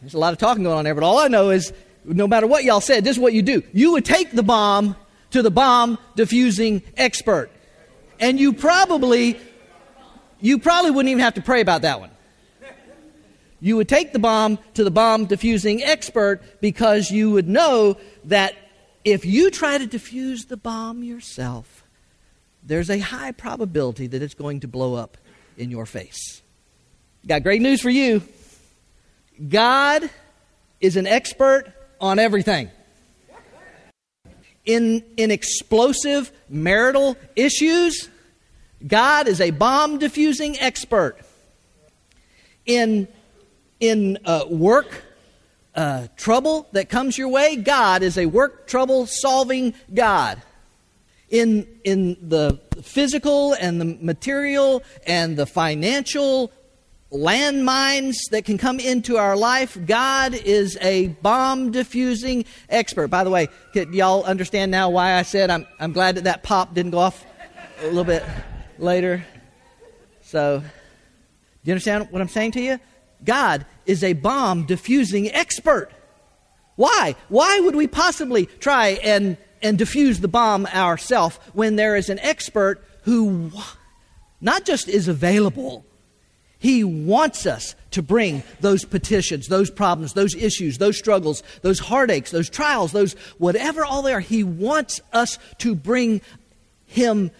There's 0.01 0.15
a 0.15 0.19
lot 0.19 0.33
of 0.33 0.39
talking 0.39 0.63
going 0.63 0.79
on 0.79 0.85
there, 0.85 0.95
but 0.95 1.03
all 1.03 1.19
I 1.19 1.29
know 1.29 1.51
is 1.51 1.73
no 2.05 2.29
matter 2.29 2.47
what 2.47 2.65
y'all 2.65 2.81
said, 2.81 3.05
this 3.05 3.17
is 3.17 3.21
what 3.21 3.33
you 3.33 3.43
do. 3.43 3.63
You 3.73 3.93
would 3.93 4.05
take 4.05 4.31
the 4.31 4.45
bomb 4.45 4.97
to 5.33 5.43
the 5.43 5.51
bomb 5.51 5.99
diffusing 6.17 6.83
expert. 6.97 7.51
And 8.21 8.39
you 8.39 8.53
probably 8.53 9.39
you 10.41 10.59
probably 10.59 10.91
wouldn't 10.91 11.11
even 11.11 11.23
have 11.23 11.35
to 11.35 11.43
pray 11.43 11.61
about 11.61 11.83
that 11.83 12.01
one. 12.01 12.11
You 13.61 13.77
would 13.77 13.89
take 13.89 14.13
the 14.13 14.19
bomb 14.19 14.59
to 14.75 14.85
the 14.85 14.91
bomb 14.91 15.27
diffusing 15.27 15.83
expert 15.83 16.61
because 16.61 17.11
you 17.11 17.31
would 17.31 17.49
know 17.49 17.97
that 18.25 18.55
if 19.05 19.25
you 19.25 19.51
try 19.51 19.79
to 19.79 19.87
defuse 19.87 20.47
the 20.47 20.57
bomb 20.57 21.03
yourself, 21.03 21.85
there's 22.63 22.91
a 22.91 22.99
high 22.99 23.33
probability 23.33 24.07
that 24.07 24.23
it's 24.23 24.35
going 24.35 24.61
to 24.61 24.69
blow 24.69 24.95
up 24.95 25.17
in 25.57 25.71
your 25.71 25.87
face. 25.87 26.43
Got 27.27 27.43
great 27.43 27.61
news 27.61 27.81
for 27.81 27.91
you. 27.91 28.23
God 29.49 30.09
is 30.81 30.97
an 30.97 31.07
expert 31.07 31.73
on 32.01 32.19
everything. 32.19 32.71
In, 34.65 35.03
in 35.17 35.31
explosive 35.31 36.31
marital 36.49 37.17
issues, 37.35 38.09
God 38.87 39.27
is 39.27 39.41
a 39.41 39.51
bomb 39.51 39.99
diffusing 39.99 40.59
expert. 40.59 41.17
In, 42.67 43.09
in 43.81 44.19
uh, 44.25 44.45
work 44.49 45.05
uh, 45.75 46.09
trouble 46.17 46.67
that 46.73 46.89
comes 46.89 47.17
your 47.17 47.29
way, 47.29 47.57
God 47.57 48.03
is 48.03 48.19
a 48.19 48.27
work 48.27 48.67
trouble 48.67 49.07
solving 49.07 49.75
God. 49.93 50.43
In, 51.31 51.67
in 51.85 52.17
the 52.23 52.61
physical 52.83 53.53
and 53.55 53.81
the 53.81 53.85
material 54.01 54.83
and 55.07 55.37
the 55.37 55.45
financial 55.45 56.51
landmines 57.13 58.17
that 58.31 58.45
can 58.45 58.59
come 58.59 58.81
into 58.81 59.17
our 59.17 59.37
life, 59.37 59.77
God 59.87 60.35
is 60.35 60.79
a 60.81 61.09
bomb 61.09 61.71
diffusing 61.71 62.45
expert. 62.69 63.09
By 63.09 63.25
the 63.25 63.31
way, 63.31 63.49
y'all 63.75 64.25
understand 64.25 64.71
now 64.71 64.91
why 64.91 65.15
I 65.15 65.23
said 65.23 65.51
I'm, 65.51 65.67
I'm 65.79 65.93
glad 65.93 66.17
that 66.17 66.25
that 66.25 66.43
pop 66.43 66.75
didn't 66.75 66.93
go 66.93 66.99
off 66.99 67.25
a 67.81 67.87
little 67.87 68.05
bit 68.05 68.25
later? 68.79 69.25
So, 70.23 70.61
do 70.61 70.67
you 71.65 71.73
understand 71.73 72.09
what 72.11 72.23
I'm 72.23 72.29
saying 72.29 72.53
to 72.53 72.61
you? 72.61 72.79
God 73.25 73.67
is 73.87 74.05
a 74.05 74.13
bomb 74.13 74.65
diffusing 74.65 75.31
expert. 75.33 75.91
Why? 76.77 77.17
Why 77.29 77.61
would 77.61 77.75
we 77.75 77.87
possibly 77.87 78.47
try 78.47 78.99
and, 79.03 79.37
and 79.63 79.77
diffuse 79.77 80.21
the 80.21 80.29
bomb 80.29 80.67
ourselves 80.67 81.39
when 81.53 81.77
there 81.77 81.97
is 81.97 82.09
an 82.09 82.19
expert 82.21 82.85
who 83.03 83.51
not 84.41 84.65
just 84.65 84.89
is 84.89 85.09
available, 85.09 85.85
he 86.59 86.83
wants 86.83 87.47
us 87.47 87.75
to 87.93 88.03
bring 88.03 88.43
those 88.61 88.85
petitions, 88.85 89.47
those 89.47 89.71
problems, 89.71 90.13
those 90.13 90.35
issues, 90.35 90.79
those 90.79 90.99
struggles, 90.99 91.43
those 91.63 91.79
heartaches, 91.79 92.33
those 92.33 92.51
trials, 92.51 92.93
those 92.93 93.15
whatever 93.39 93.85
all 93.85 94.03
they 94.03 94.13
are. 94.13 94.21
He 94.21 94.43
wants 94.43 95.01
us 95.13 95.39
to 95.59 95.75
bring 95.75 96.21
him 96.87 97.31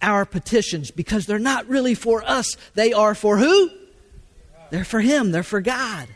our 0.00 0.24
petitions 0.24 0.90
because 0.90 1.26
they're 1.26 1.38
not 1.38 1.68
really 1.68 1.94
for 1.94 2.22
us. 2.24 2.56
They 2.74 2.92
are 2.92 3.14
for 3.14 3.38
who? 3.38 3.70
They're 4.70 4.84
for 4.84 5.00
Him, 5.00 5.32
they're 5.32 5.42
for 5.42 5.60
God. 5.60 6.08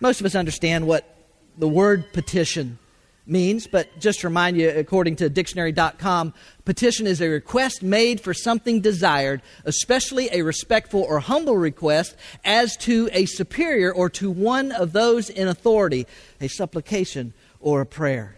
Most 0.00 0.20
of 0.20 0.26
us 0.26 0.34
understand 0.34 0.86
what 0.86 1.08
the 1.56 1.68
word 1.68 2.12
petition 2.12 2.78
means, 3.26 3.66
but 3.66 3.98
just 4.00 4.20
to 4.20 4.28
remind 4.28 4.56
you, 4.56 4.68
according 4.68 5.16
to 5.16 5.28
dictionary.com, 5.28 6.34
petition 6.64 7.06
is 7.06 7.20
a 7.20 7.28
request 7.28 7.82
made 7.82 8.20
for 8.20 8.34
something 8.34 8.80
desired, 8.80 9.42
especially 9.64 10.28
a 10.32 10.42
respectful 10.42 11.02
or 11.02 11.20
humble 11.20 11.56
request 11.56 12.16
as 12.44 12.76
to 12.78 13.08
a 13.12 13.26
superior 13.26 13.92
or 13.92 14.10
to 14.10 14.30
one 14.30 14.72
of 14.72 14.92
those 14.92 15.30
in 15.30 15.46
authority, 15.48 16.06
a 16.40 16.48
supplication 16.48 17.32
or 17.60 17.80
a 17.80 17.86
prayer. 17.86 18.36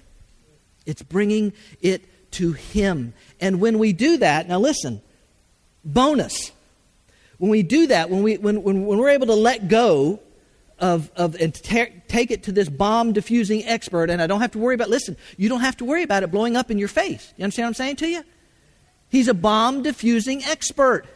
It's 0.87 1.03
bringing 1.03 1.55
it 1.81 2.05
to 2.33 2.53
Him. 2.53 3.15
And 3.41 3.61
when 3.61 3.79
we 3.79 3.93
do 3.93 4.19
that, 4.19 4.49
now 4.49 4.59
listen, 4.59 5.03
bonus. 5.85 6.53
When 7.39 7.51
we 7.51 7.63
do 7.63 7.89
that, 7.89 8.11
when, 8.11 8.23
we, 8.23 8.37
when, 8.39 8.63
when, 8.63 8.87
when 8.87 8.99
we're 8.99 9.11
able 9.11 9.27
to 9.27 9.35
let 9.35 9.69
go 9.69 10.21
of, 10.79 11.11
of 11.17 11.35
and 11.41 11.55
take 11.55 12.31
it 12.31 12.45
to 12.45 12.53
this 12.53 12.69
bomb 12.69 13.13
diffusing 13.13 13.65
expert, 13.65 14.11
and 14.11 14.21
I 14.23 14.27
don't 14.27 14.41
have 14.41 14.53
to 14.53 14.59
worry 14.59 14.75
about, 14.75 14.91
listen, 14.91 15.17
you 15.37 15.49
don't 15.49 15.61
have 15.61 15.77
to 15.79 15.85
worry 15.85 16.03
about 16.03 16.23
it 16.23 16.31
blowing 16.31 16.57
up 16.57 16.71
in 16.71 16.79
your 16.79 16.89
face. 16.89 17.33
You 17.37 17.45
understand 17.45 17.65
what 17.65 17.69
I'm 17.69 17.75
saying 17.75 17.97
to 17.97 18.09
you? 18.09 18.25
He's 19.09 19.29
a 19.29 19.35
bomb 19.35 19.83
diffusing 19.83 20.45
expert. 20.45 21.07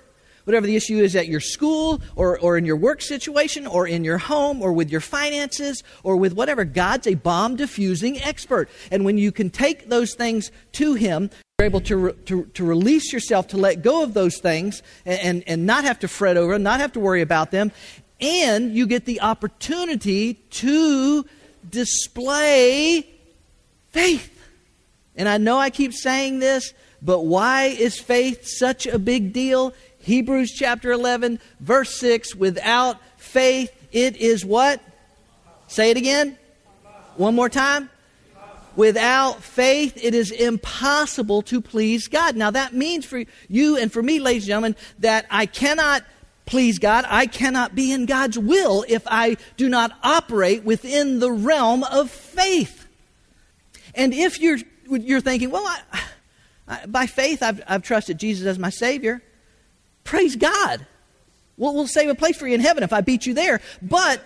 Whatever 0.49 0.67
the 0.67 0.77
issue 0.77 0.97
is 0.97 1.15
at 1.15 1.29
your 1.29 1.41
school 1.41 2.01
or, 2.17 2.39
or 2.39 2.57
in 2.57 2.65
your 2.65 2.77
work 2.77 3.03
situation 3.03 3.67
or 3.67 3.87
in 3.87 4.03
your 4.03 4.17
home 4.17 4.63
or 4.63 4.73
with 4.73 4.89
your 4.89 5.03
finances 5.03 5.85
or 6.03 6.17
with 6.17 6.33
whatever, 6.33 6.65
God's 6.65 7.07
a 7.07 7.17
bomb 7.17 7.57
diffusing 7.57 8.19
expert. 8.23 8.71
And 8.91 9.05
when 9.05 9.19
you 9.19 9.31
can 9.31 9.51
take 9.51 9.91
those 9.91 10.15
things 10.15 10.51
to 10.73 10.95
Him, 10.95 11.29
you're 11.59 11.67
able 11.67 11.83
to, 11.83 11.97
re, 11.99 12.13
to, 12.25 12.47
to 12.47 12.65
release 12.65 13.13
yourself, 13.13 13.49
to 13.49 13.59
let 13.59 13.83
go 13.83 14.03
of 14.03 14.15
those 14.15 14.39
things 14.39 14.83
and, 15.05 15.21
and, 15.21 15.45
and 15.47 15.67
not 15.67 15.85
have 15.85 15.99
to 15.99 16.09
fret 16.09 16.39
over 16.39 16.55
them, 16.55 16.63
not 16.63 16.81
have 16.81 16.93
to 16.93 17.01
worry 17.01 17.21
about 17.21 17.51
them. 17.51 17.71
And 18.19 18.75
you 18.75 18.87
get 18.87 19.05
the 19.05 19.21
opportunity 19.21 20.33
to 20.33 21.27
display 21.69 23.07
faith. 23.91 24.35
And 25.15 25.29
I 25.29 25.37
know 25.37 25.59
I 25.59 25.69
keep 25.69 25.93
saying 25.93 26.39
this, 26.39 26.73
but 27.03 27.27
why 27.27 27.65
is 27.65 27.99
faith 27.99 28.47
such 28.47 28.87
a 28.87 28.99
big 28.99 29.35
deal? 29.35 29.75
Hebrews 30.09 30.53
chapter 30.53 30.91
11, 30.91 31.39
verse 31.61 31.95
6 31.97 32.35
without 32.35 32.97
faith, 33.19 33.71
it 33.93 34.17
is 34.17 34.43
what? 34.43 34.81
Say 35.67 35.91
it 35.91 35.99
again. 35.99 36.39
One 37.17 37.35
more 37.35 37.51
time. 37.51 37.91
Without 38.75 39.43
faith, 39.43 40.03
it 40.03 40.15
is 40.15 40.31
impossible 40.31 41.43
to 41.43 41.61
please 41.61 42.09
God. 42.09 42.37
Now, 42.37 42.51
that 42.51 42.73
means 42.73 43.05
for 43.05 43.23
you 43.49 43.77
and 43.77 43.93
for 43.93 44.03
me, 44.03 44.19
ladies 44.19 44.45
and 44.45 44.49
gentlemen, 44.49 44.77
that 45.01 45.27
I 45.31 45.45
cannot 45.45 46.05
please 46.47 46.79
God. 46.79 47.05
I 47.07 47.27
cannot 47.27 47.75
be 47.75 47.93
in 47.93 48.07
God's 48.07 48.39
will 48.39 48.87
if 48.89 49.03
I 49.09 49.37
do 49.59 49.69
not 49.69 49.93
operate 50.03 50.65
within 50.65 51.19
the 51.19 51.31
realm 51.31 51.85
of 51.85 52.11
faith. 52.11 52.89
And 53.95 54.15
if 54.15 54.41
you're, 54.41 54.59
you're 54.89 55.21
thinking, 55.21 55.51
well, 55.51 55.67
I, 55.67 56.01
I, 56.67 56.87
by 56.87 57.05
faith, 57.05 57.43
I've, 57.43 57.61
I've 57.69 57.83
trusted 57.83 58.19
Jesus 58.19 58.47
as 58.47 58.59
my 58.59 58.71
Savior, 58.71 59.21
praise 60.09 60.37
God. 60.37 60.87
We'll, 61.59 61.75
we'll 61.75 61.87
save 61.87 62.09
a 62.09 62.15
place 62.15 62.37
for 62.37 62.49
you 62.49 62.55
in 62.55 62.61
heaven 62.61 62.83
if 62.83 62.95
I 62.95 63.03
beat 63.03 63.27
you 63.27 63.35
there. 63.35 63.61
But 63.83 64.25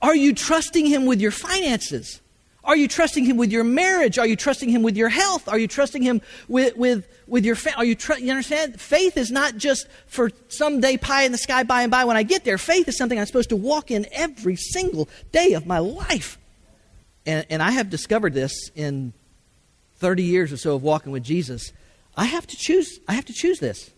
are 0.00 0.16
you 0.16 0.34
trusting 0.34 0.86
Him 0.86 1.04
with 1.04 1.20
your 1.20 1.30
finances? 1.30 2.22
Are 2.64 2.76
you 2.76 2.88
trusting 2.88 3.26
Him 3.26 3.36
with 3.36 3.52
your 3.52 3.62
marriage? 3.62 4.18
Are 4.18 4.26
you 4.26 4.36
trusting 4.36 4.70
Him 4.70 4.82
with 4.82 4.96
your 4.96 5.10
health? 5.10 5.48
Are 5.48 5.58
you 5.58 5.68
trusting 5.68 6.02
Him 6.02 6.22
with, 6.48 6.76
with, 6.76 7.06
with 7.26 7.44
your 7.44 7.56
family? 7.56 7.76
Are 7.76 7.84
you, 7.84 7.94
tr- 7.94 8.14
you 8.14 8.30
understand? 8.30 8.80
Faith 8.80 9.18
is 9.18 9.30
not 9.30 9.58
just 9.58 9.86
for 10.06 10.30
someday 10.48 10.96
pie 10.96 11.24
in 11.24 11.32
the 11.32 11.38
sky 11.38 11.62
by 11.62 11.82
and 11.82 11.90
by 11.90 12.06
when 12.06 12.16
I 12.16 12.22
get 12.22 12.44
there. 12.44 12.56
Faith 12.56 12.88
is 12.88 12.96
something 12.96 13.18
I'm 13.18 13.26
supposed 13.26 13.50
to 13.50 13.56
walk 13.56 13.90
in 13.90 14.06
every 14.12 14.56
single 14.56 15.10
day 15.30 15.52
of 15.52 15.66
my 15.66 15.78
life. 15.78 16.38
And, 17.26 17.44
and 17.50 17.62
I 17.62 17.72
have 17.72 17.90
discovered 17.90 18.32
this 18.32 18.70
in 18.74 19.12
30 19.96 20.22
years 20.22 20.52
or 20.52 20.56
so 20.56 20.74
of 20.74 20.82
walking 20.82 21.12
with 21.12 21.22
Jesus. 21.22 21.72
I 22.16 22.24
have 22.24 22.46
to 22.46 22.56
choose. 22.56 22.98
I 23.06 23.12
have 23.12 23.26
to 23.26 23.34
choose 23.34 23.60
this. 23.60 23.90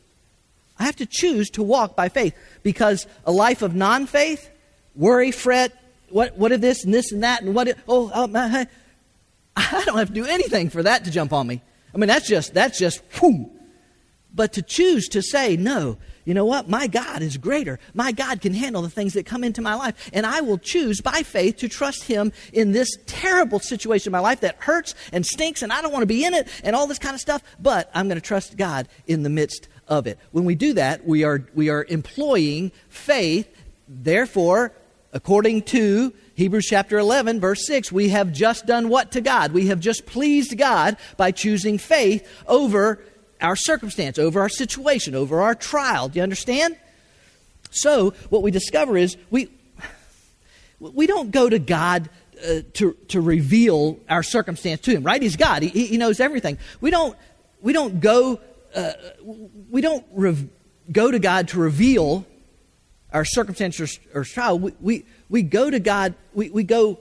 I 0.78 0.84
have 0.84 0.96
to 0.96 1.06
choose 1.06 1.50
to 1.50 1.62
walk 1.62 1.96
by 1.96 2.08
faith 2.08 2.34
because 2.62 3.06
a 3.24 3.32
life 3.32 3.62
of 3.62 3.74
non 3.74 4.06
faith, 4.06 4.48
worry, 4.94 5.30
fret, 5.30 5.72
what, 6.10 6.36
what 6.36 6.52
if 6.52 6.60
this 6.60 6.84
and 6.84 6.94
this 6.94 7.12
and 7.12 7.22
that 7.22 7.42
and 7.42 7.54
what, 7.54 7.68
if, 7.68 7.82
oh, 7.88 8.10
oh 8.14 8.30
I, 8.34 8.66
I 9.56 9.84
don't 9.84 9.98
have 9.98 10.08
to 10.08 10.14
do 10.14 10.24
anything 10.24 10.70
for 10.70 10.82
that 10.82 11.04
to 11.04 11.10
jump 11.10 11.32
on 11.32 11.46
me. 11.46 11.62
I 11.94 11.98
mean, 11.98 12.08
that's 12.08 12.28
just, 12.28 12.54
that's 12.54 12.78
just, 12.78 13.02
whew. 13.18 13.50
But 14.38 14.52
to 14.52 14.62
choose 14.62 15.08
to 15.08 15.20
say, 15.20 15.56
no, 15.56 15.98
you 16.24 16.32
know 16.32 16.44
what? 16.44 16.68
My 16.68 16.86
God 16.86 17.22
is 17.22 17.36
greater. 17.36 17.80
My 17.92 18.12
God 18.12 18.40
can 18.40 18.54
handle 18.54 18.82
the 18.82 18.88
things 18.88 19.14
that 19.14 19.26
come 19.26 19.42
into 19.42 19.60
my 19.60 19.74
life. 19.74 20.08
And 20.12 20.24
I 20.24 20.42
will 20.42 20.58
choose 20.58 21.00
by 21.00 21.24
faith 21.24 21.56
to 21.56 21.68
trust 21.68 22.04
Him 22.04 22.32
in 22.52 22.70
this 22.70 22.88
terrible 23.06 23.58
situation 23.58 24.10
in 24.10 24.12
my 24.12 24.20
life 24.20 24.38
that 24.42 24.54
hurts 24.60 24.94
and 25.12 25.26
stinks 25.26 25.62
and 25.62 25.72
I 25.72 25.82
don't 25.82 25.90
want 25.90 26.02
to 26.02 26.06
be 26.06 26.24
in 26.24 26.34
it 26.34 26.46
and 26.62 26.76
all 26.76 26.86
this 26.86 27.00
kind 27.00 27.14
of 27.14 27.20
stuff. 27.20 27.42
But 27.58 27.90
I'm 27.92 28.06
going 28.06 28.20
to 28.20 28.24
trust 28.24 28.56
God 28.56 28.86
in 29.08 29.24
the 29.24 29.28
midst 29.28 29.66
of 29.88 30.06
it. 30.06 30.20
When 30.30 30.44
we 30.44 30.54
do 30.54 30.72
that, 30.74 31.04
we 31.04 31.24
are, 31.24 31.44
we 31.52 31.68
are 31.68 31.84
employing 31.88 32.70
faith. 32.88 33.52
Therefore, 33.88 34.72
according 35.12 35.62
to 35.62 36.14
Hebrews 36.36 36.66
chapter 36.66 36.96
11, 36.96 37.40
verse 37.40 37.66
6, 37.66 37.90
we 37.90 38.10
have 38.10 38.32
just 38.32 38.66
done 38.66 38.88
what 38.88 39.10
to 39.12 39.20
God? 39.20 39.50
We 39.50 39.66
have 39.66 39.80
just 39.80 40.06
pleased 40.06 40.56
God 40.56 40.96
by 41.16 41.32
choosing 41.32 41.76
faith 41.76 42.30
over 42.46 43.00
our 43.40 43.56
circumstance, 43.56 44.18
over 44.18 44.40
our 44.40 44.48
situation, 44.48 45.14
over 45.14 45.40
our 45.40 45.54
trial. 45.54 46.08
Do 46.08 46.18
you 46.18 46.22
understand? 46.22 46.76
So, 47.70 48.10
what 48.30 48.42
we 48.42 48.50
discover 48.50 48.96
is 48.96 49.16
we, 49.30 49.48
we 50.80 51.06
don't 51.06 51.30
go 51.30 51.48
to 51.48 51.58
God 51.58 52.08
uh, 52.42 52.60
to, 52.74 52.96
to 53.08 53.20
reveal 53.20 53.98
our 54.08 54.22
circumstance 54.22 54.80
to 54.82 54.92
Him, 54.92 55.02
right? 55.02 55.20
He's 55.20 55.36
God, 55.36 55.62
He, 55.62 55.86
he 55.86 55.96
knows 55.98 56.20
everything. 56.20 56.58
We 56.80 56.90
don't, 56.90 57.16
we 57.60 57.72
don't 57.72 58.00
go, 58.00 58.40
uh, 58.74 58.92
we 59.70 59.80
don't 59.80 60.04
rev- 60.12 60.48
go 60.90 61.10
to 61.10 61.18
God 61.18 61.48
to 61.48 61.60
reveal 61.60 62.24
our 63.12 63.24
circumstance 63.24 63.80
or, 63.80 63.86
or 64.14 64.24
trial. 64.24 64.58
We, 64.58 64.72
we, 64.80 65.04
we 65.28 65.42
go 65.42 65.70
to 65.70 65.80
God, 65.80 66.14
we, 66.34 66.50
we 66.50 66.62
go 66.62 67.00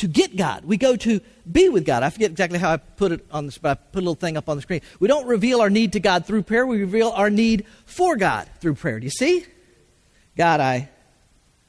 to 0.00 0.08
get 0.08 0.34
God. 0.34 0.64
We 0.64 0.78
go 0.78 0.96
to 0.96 1.20
be 1.50 1.68
with 1.68 1.84
God. 1.84 2.02
I 2.02 2.08
forget 2.08 2.30
exactly 2.30 2.58
how 2.58 2.72
I 2.72 2.78
put 2.78 3.12
it 3.12 3.26
on 3.30 3.46
the 3.46 3.58
but 3.60 3.70
I 3.70 3.74
put 3.74 3.98
a 3.98 4.04
little 4.04 4.14
thing 4.14 4.38
up 4.38 4.48
on 4.48 4.56
the 4.56 4.62
screen. 4.62 4.80
We 4.98 5.08
don't 5.08 5.26
reveal 5.26 5.60
our 5.60 5.68
need 5.68 5.92
to 5.92 6.00
God 6.00 6.24
through 6.24 6.44
prayer, 6.44 6.66
we 6.66 6.78
reveal 6.78 7.10
our 7.10 7.28
need 7.28 7.66
for 7.84 8.16
God 8.16 8.48
through 8.60 8.76
prayer. 8.76 8.98
Do 8.98 9.04
you 9.04 9.10
see? 9.10 9.44
God, 10.38 10.60
I, 10.60 10.88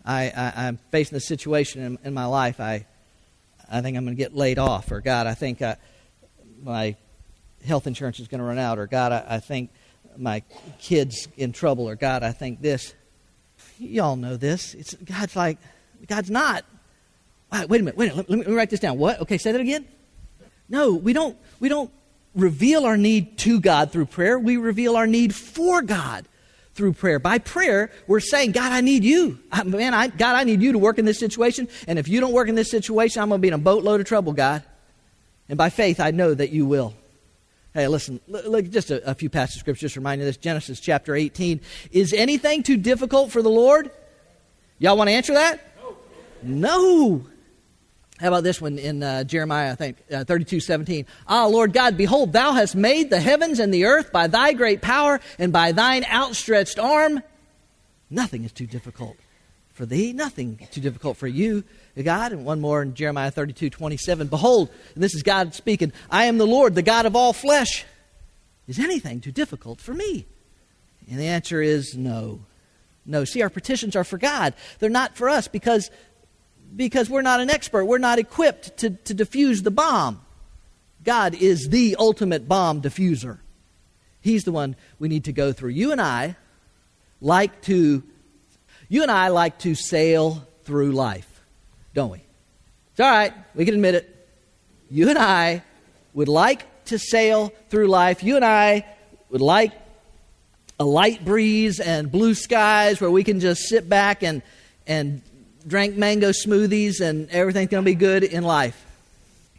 I, 0.05 0.31
I 0.55 0.67
am 0.67 0.79
facing 0.91 1.17
this 1.17 1.27
situation 1.27 1.81
in, 1.81 1.99
in, 2.05 2.13
my 2.13 2.23
life. 2.25 2.61
I, 2.61 2.85
I 3.69 3.81
think 3.81 3.97
I'm 3.97 4.05
going 4.05 4.15
to 4.15 4.23
get 4.23 4.33
laid 4.33 4.59
off, 4.59 4.91
or 4.93 5.01
God, 5.01 5.27
I 5.27 5.33
think 5.33 5.61
uh, 5.61 5.75
my 6.63 6.95
health 7.65 7.85
insurance 7.85 8.21
is 8.21 8.29
going 8.29 8.39
to 8.39 8.45
run 8.45 8.59
out, 8.59 8.79
or 8.79 8.87
God, 8.87 9.11
I, 9.11 9.25
I 9.27 9.39
think 9.39 9.71
my 10.15 10.41
kid's 10.79 11.27
in 11.35 11.51
trouble, 11.51 11.89
or 11.89 11.97
God, 11.97 12.23
I 12.23 12.31
think 12.31 12.61
this. 12.61 12.93
Y'all 13.77 14.15
know 14.15 14.37
this. 14.37 14.73
It's 14.73 14.93
God's 14.93 15.35
like 15.35 15.57
God's 16.07 16.29
not 16.29 16.63
wait 17.51 17.63
a 17.63 17.83
minute, 17.83 17.97
wait 17.97 18.11
a 18.11 18.15
minute, 18.15 18.29
let 18.29 18.29
me, 18.29 18.43
let 18.43 18.47
me 18.47 18.55
write 18.55 18.69
this 18.69 18.79
down. 18.79 18.97
What? 18.97 19.19
Okay, 19.21 19.37
say 19.37 19.51
that 19.51 19.61
again. 19.61 19.85
No, 20.69 20.93
we 20.93 21.13
don't, 21.13 21.37
we 21.59 21.69
don't 21.69 21.91
reveal 22.33 22.85
our 22.85 22.97
need 22.97 23.37
to 23.39 23.59
God 23.59 23.91
through 23.91 24.05
prayer. 24.05 24.39
We 24.39 24.57
reveal 24.57 24.95
our 24.95 25.07
need 25.07 25.35
for 25.35 25.81
God 25.81 26.27
through 26.73 26.93
prayer. 26.93 27.19
By 27.19 27.39
prayer, 27.39 27.91
we're 28.07 28.21
saying, 28.21 28.53
God, 28.53 28.71
I 28.71 28.81
need 28.81 29.03
you. 29.03 29.39
I, 29.51 29.63
man, 29.63 29.93
I, 29.93 30.07
God, 30.07 30.35
I 30.35 30.43
need 30.43 30.61
you 30.61 30.71
to 30.71 30.77
work 30.77 30.97
in 30.97 31.05
this 31.05 31.19
situation. 31.19 31.67
And 31.87 31.99
if 31.99 32.07
you 32.07 32.21
don't 32.21 32.31
work 32.31 32.47
in 32.47 32.55
this 32.55 32.71
situation, 32.71 33.21
I'm 33.21 33.29
going 33.29 33.39
to 33.39 33.41
be 33.41 33.49
in 33.49 33.53
a 33.53 33.57
boatload 33.57 33.99
of 33.99 34.07
trouble, 34.07 34.33
God. 34.33 34.63
And 35.49 35.57
by 35.57 35.69
faith, 35.69 35.99
I 35.99 36.11
know 36.11 36.33
that 36.33 36.51
you 36.51 36.65
will. 36.65 36.93
Hey, 37.73 37.87
listen, 37.87 38.19
look, 38.27 38.69
just 38.69 38.91
a, 38.91 39.09
a 39.09 39.13
few 39.13 39.29
passages 39.29 39.57
of 39.57 39.59
scripture 39.61 39.81
just 39.81 39.95
remind 39.95 40.19
you 40.19 40.25
this. 40.25 40.37
Genesis 40.37 40.79
chapter 40.79 41.15
18. 41.15 41.61
Is 41.91 42.13
anything 42.13 42.63
too 42.63 42.77
difficult 42.77 43.31
for 43.31 43.41
the 43.41 43.49
Lord? 43.49 43.91
Y'all 44.79 44.97
want 44.97 45.09
to 45.09 45.13
answer 45.13 45.33
that? 45.33 45.59
No. 46.43 47.19
no. 47.19 47.25
How 48.21 48.27
about 48.27 48.43
this 48.43 48.61
one 48.61 48.77
in 48.77 49.01
uh, 49.01 49.23
Jeremiah, 49.23 49.71
I 49.71 49.75
think, 49.75 49.97
uh, 50.13 50.23
32 50.23 50.59
17? 50.59 51.07
Ah, 51.27 51.47
Lord 51.47 51.73
God, 51.73 51.97
behold, 51.97 52.33
thou 52.33 52.53
hast 52.53 52.75
made 52.75 53.09
the 53.09 53.19
heavens 53.19 53.59
and 53.59 53.73
the 53.73 53.85
earth 53.85 54.11
by 54.11 54.27
thy 54.27 54.53
great 54.53 54.79
power 54.79 55.19
and 55.39 55.51
by 55.51 55.71
thine 55.71 56.05
outstretched 56.05 56.77
arm. 56.77 57.23
Nothing 58.11 58.43
is 58.43 58.51
too 58.51 58.67
difficult 58.67 59.17
for 59.73 59.87
thee, 59.87 60.13
nothing 60.13 60.67
too 60.71 60.81
difficult 60.81 61.17
for 61.17 61.27
you, 61.27 61.63
God. 61.99 62.31
And 62.31 62.45
one 62.45 62.61
more 62.61 62.83
in 62.83 62.93
Jeremiah 62.93 63.31
32 63.31 63.71
27. 63.71 64.27
Behold, 64.27 64.69
and 64.93 65.03
this 65.03 65.15
is 65.15 65.23
God 65.23 65.55
speaking, 65.55 65.91
I 66.11 66.25
am 66.25 66.37
the 66.37 66.45
Lord, 66.45 66.75
the 66.75 66.83
God 66.83 67.07
of 67.07 67.15
all 67.15 67.33
flesh. 67.33 67.85
Is 68.67 68.77
anything 68.77 69.19
too 69.19 69.31
difficult 69.31 69.81
for 69.81 69.95
me? 69.95 70.27
And 71.09 71.19
the 71.19 71.27
answer 71.27 71.59
is 71.59 71.97
no. 71.97 72.41
No. 73.03 73.25
See, 73.25 73.41
our 73.41 73.49
petitions 73.49 73.95
are 73.95 74.03
for 74.03 74.19
God. 74.19 74.53
They're 74.77 74.91
not 74.91 75.17
for 75.17 75.27
us 75.27 75.47
because 75.47 75.89
because 76.75 77.09
we're 77.09 77.21
not 77.21 77.39
an 77.39 77.49
expert. 77.49 77.85
We're 77.85 77.97
not 77.97 78.19
equipped 78.19 78.77
to, 78.77 78.91
to 78.91 79.13
diffuse 79.13 79.61
the 79.61 79.71
bomb. 79.71 80.21
God 81.03 81.35
is 81.35 81.69
the 81.69 81.95
ultimate 81.97 82.47
bomb 82.47 82.81
diffuser. 82.81 83.39
He's 84.21 84.43
the 84.43 84.51
one 84.51 84.75
we 84.99 85.07
need 85.07 85.25
to 85.25 85.33
go 85.33 85.51
through. 85.51 85.71
You 85.71 85.91
and 85.91 85.99
I 85.99 86.35
like 87.19 87.61
to 87.63 88.03
you 88.87 89.01
and 89.03 89.11
I 89.11 89.29
like 89.29 89.57
to 89.59 89.73
sail 89.73 90.45
through 90.63 90.91
life, 90.91 91.41
don't 91.93 92.11
we? 92.11 92.21
It's 92.91 92.99
all 92.99 93.09
right, 93.09 93.33
we 93.55 93.65
can 93.65 93.75
admit 93.75 93.95
it. 93.95 94.27
You 94.89 95.09
and 95.09 95.17
I 95.17 95.63
would 96.13 96.27
like 96.27 96.85
to 96.85 96.99
sail 96.99 97.53
through 97.69 97.87
life. 97.87 98.21
You 98.21 98.35
and 98.35 98.43
I 98.43 98.85
would 99.29 99.41
like 99.41 99.71
a 100.79 100.83
light 100.83 101.23
breeze 101.23 101.79
and 101.79 102.11
blue 102.11 102.33
skies 102.33 102.99
where 102.99 103.09
we 103.09 103.23
can 103.23 103.39
just 103.39 103.61
sit 103.61 103.87
back 103.87 104.23
and 104.23 104.41
and 104.85 105.21
drank 105.67 105.95
mango 105.95 106.29
smoothies 106.29 107.01
and 107.01 107.29
everything's 107.29 107.69
going 107.69 107.83
to 107.83 107.89
be 107.89 107.95
good 107.95 108.23
in 108.23 108.43
life. 108.43 108.85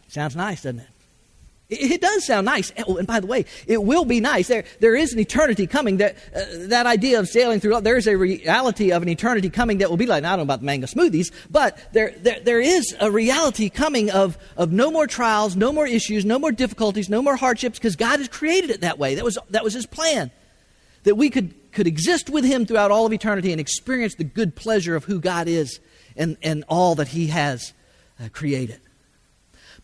Sounds 0.09 0.37
nice, 0.37 0.63
doesn't 0.63 0.81
it? 0.81 0.89
It, 1.73 2.01
does 2.03 2.27
sound 2.27 2.45
nice. 2.45 2.71
Oh, 2.87 2.99
and 2.99 3.07
by 3.07 3.21
the 3.21 3.27
way, 3.27 3.47
it 3.67 3.83
will 3.83 4.05
be 4.05 4.21
nice. 4.21 4.49
There, 4.49 4.65
there 4.81 4.95
is 4.95 5.15
an 5.15 5.19
eternity 5.19 5.67
coming. 5.67 5.99
That, 5.99 6.17
uh, 6.35 6.45
that 6.69 6.87
idea 6.87 7.19
of 7.19 7.29
sailing 7.29 7.61
through, 7.61 7.81
there 7.81 7.97
is 7.97 8.07
a 8.07 8.17
reality 8.17 8.93
of 8.93 9.03
an 9.03 9.09
eternity 9.09 9.49
coming 9.49 9.79
that 9.79 9.89
will 9.89 9.97
be 9.97 10.07
like, 10.07 10.23
I 10.25 10.29
don't 10.29 10.39
know 10.39 10.43
about 10.43 10.61
the 10.61 10.67
mango 10.67 10.87
smoothies, 10.87 11.33
but 11.51 11.79
there, 11.93 12.15
there, 12.19 12.41
there 12.41 12.61
is 12.61 12.95
a 13.01 13.11
reality 13.11 13.71
coming 13.71 14.11
of, 14.11 14.37
of 14.57 14.71
no 14.71 14.91
more 14.91 15.07
trials, 15.07 15.57
no 15.57 15.73
more 15.73 15.87
issues, 15.87 16.27
no 16.27 16.39
more 16.39 16.53
difficulties, 16.53 17.09
no 17.09 17.23
more 17.23 17.37
hardships, 17.37 17.79
because 17.79 17.97
God 17.97 18.19
has 18.19 18.29
created 18.29 18.69
it 18.69 18.83
that 18.83 18.99
way. 18.99 19.15
That 19.15 19.25
was, 19.25 19.39
that 19.51 19.65
was 19.65 19.73
His 19.73 19.87
plan. 19.87 20.31
That 21.05 21.15
we 21.15 21.31
could, 21.31 21.55
could 21.73 21.87
exist 21.87 22.29
with 22.29 22.45
Him 22.45 22.67
throughout 22.67 22.91
all 22.91 23.07
of 23.07 23.13
eternity 23.15 23.51
and 23.51 23.61
experience 23.61 24.17
the 24.17 24.25
good 24.25 24.55
pleasure 24.55 24.95
of 24.95 25.05
who 25.05 25.21
God 25.21 25.49
is 25.49 25.81
and, 26.17 26.37
and 26.43 26.65
all 26.69 26.95
that 26.97 27.09
He 27.09 27.29
has 27.29 27.73
uh, 28.21 28.29
created. 28.33 28.81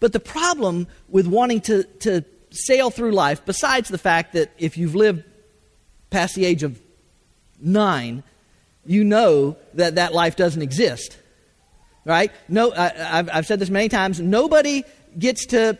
But 0.01 0.13
the 0.13 0.21
problem 0.21 0.87
with 1.09 1.27
wanting 1.27 1.61
to, 1.63 1.85
to 1.85 2.25
sail 2.51 2.91
through 2.91 3.13
life, 3.13 3.45
besides 3.45 3.89
the 3.89 3.99
fact 3.99 4.33
that 4.35 4.53
if 4.59 4.77
you've 4.77 4.95
lived 4.95 5.25
past 6.11 6.35
the 6.35 6.45
age 6.45 6.63
of 6.63 6.81
nine, 7.61 8.23
you 8.87 9.05
know 9.05 9.57
that 9.75 9.97
that 9.97 10.15
life 10.15 10.37
doesn't 10.37 10.63
exist. 10.63 11.19
Right? 12.05 12.33
No, 12.49 12.73
I, 12.73 12.89
have 12.89 13.29
I've 13.33 13.47
said 13.47 13.59
this 13.59 13.71
many 13.71 13.89
times. 13.89 14.21
Nobody 14.21 14.85
gets 15.19 15.47
to 15.47 15.79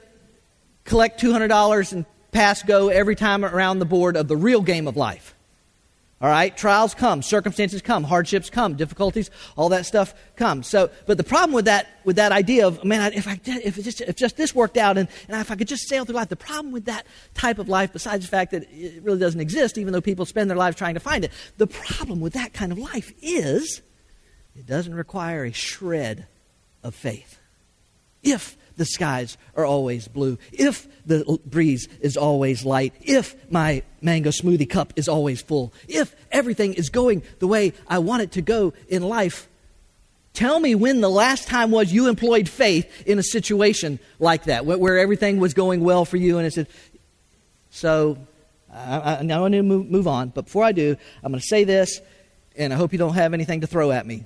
collect 0.85 1.23
$200 1.23 1.93
and 1.93 2.05
pass 2.33 2.63
go 2.63 2.89
every 2.89 3.15
time 3.15 3.45
around 3.45 3.79
the 3.79 3.87
board 3.87 4.17
of 4.17 4.29
the 4.29 4.37
real 4.37 4.61
game 4.61 4.87
of 4.87 4.97
life. 4.97 5.35
All 6.21 6.29
right, 6.29 6.57
trials 6.57 6.95
come, 6.95 7.23
circumstances 7.23 7.81
come, 7.81 8.03
hardships 8.03 8.51
come, 8.51 8.75
difficulties, 8.75 9.31
all 9.57 9.69
that 9.69 9.87
stuff 9.87 10.15
comes. 10.35 10.67
So, 10.67 10.91
but 11.07 11.17
the 11.17 11.23
problem 11.23 11.53
with 11.53 11.67
that, 11.67 11.87
with 12.05 12.17
that 12.17 12.33
idea 12.33 12.67
of 12.67 12.85
man, 12.85 13.13
if 13.13 13.29
I 13.29 13.41
if 13.45 13.81
just 13.85 14.01
if 14.01 14.17
just 14.17 14.37
this 14.37 14.53
worked 14.53 14.77
out, 14.77 14.99
and, 14.99 15.09
and 15.29 15.41
if 15.41 15.53
I 15.53 15.55
could 15.55 15.69
just 15.69 15.89
sail 15.89 16.05
through 16.05 16.17
life, 16.17 16.29
the 16.29 16.35
problem 16.35 16.73
with 16.73 16.87
that 16.87 17.07
type 17.35 17.61
of 17.61 17.69
life, 17.69 17.93
besides 17.93 18.25
the 18.25 18.31
fact 18.31 18.51
that 18.51 18.65
it 18.73 19.01
really 19.05 19.21
doesn't 19.21 19.41
exist, 19.41 19.79
even 19.79 19.93
though 19.93 20.01
people 20.01 20.27
spend 20.27 20.51
their 20.51 20.57
lives 20.57 20.77
trying 20.77 20.95
to 20.95 21.01
find 21.01 21.25
it, 21.25 21.31
the 21.57 21.69
problem 21.69 22.19
with 22.19 22.33
that 22.33 22.53
kind 22.53 22.73
of 22.73 22.79
life 22.79 23.13
is 23.23 23.81
it 24.57 24.67
doesn't 24.67 24.95
require 24.95 25.45
a 25.45 25.53
shred 25.53 26.27
of 26.83 26.97
faith. 26.97 27.39
If 28.25 28.57
the 28.79 28.85
skies 28.85 29.37
are 29.55 29.67
always 29.67 30.09
blue, 30.09 30.39
if 30.53 30.89
the 31.05 31.39
breeze 31.45 31.89
is 32.01 32.17
always 32.17 32.65
light, 32.65 32.95
if 33.01 33.35
my 33.51 33.83
mango 34.01 34.31
smoothie 34.31 34.69
cup 34.69 34.93
is 34.97 35.09
always 35.09 35.43
full, 35.43 35.75
if 35.87 36.15
everything 36.33 36.75
is 36.75 36.89
going 36.89 37.23
the 37.41 37.47
way 37.47 37.75
I 37.87 37.99
want 37.99 38.23
it 38.23 38.33
to 38.33 38.43
go 38.43 38.73
in 38.89 39.03
life, 39.03 39.49
tell 40.33 40.61
me 40.61 40.75
when 40.75 41.01
the 41.01 41.11
last 41.11 41.49
time 41.49 41.71
was 41.71 41.93
you 41.93 42.09
employed 42.09 42.49
faith 42.49 43.07
in 43.07 43.19
a 43.19 43.23
situation 43.23 43.99
like 44.19 44.45
that, 44.45 44.65
where, 44.65 44.99
everything 44.99 45.39
was 45.39 45.53
going 45.53 45.81
well 45.83 46.05
for 46.05 46.17
you 46.17 46.39
and 46.39 46.47
it 46.47 46.53
said, 46.53 46.69
so 47.71 48.17
I, 48.73 49.19
I, 49.19 49.23
now 49.23 49.45
I 49.45 49.49
need 49.49 49.59
to 49.59 49.63
move, 49.65 49.91
move 49.91 50.07
on, 50.07 50.29
but 50.31 50.47
before 50.47 50.65
I 50.65 50.73
do, 50.73 50.97
I'm 51.23 51.33
going 51.33 51.41
to 51.41 51.47
say 51.47 51.65
this, 51.65 52.01
and 52.57 52.73
I 52.73 52.77
hope 52.77 52.93
you 52.93 52.99
don't 52.99 53.15
have 53.15 53.35
anything 53.35 53.61
to 53.61 53.67
throw 53.67 53.91
at 53.91 54.07
me. 54.07 54.25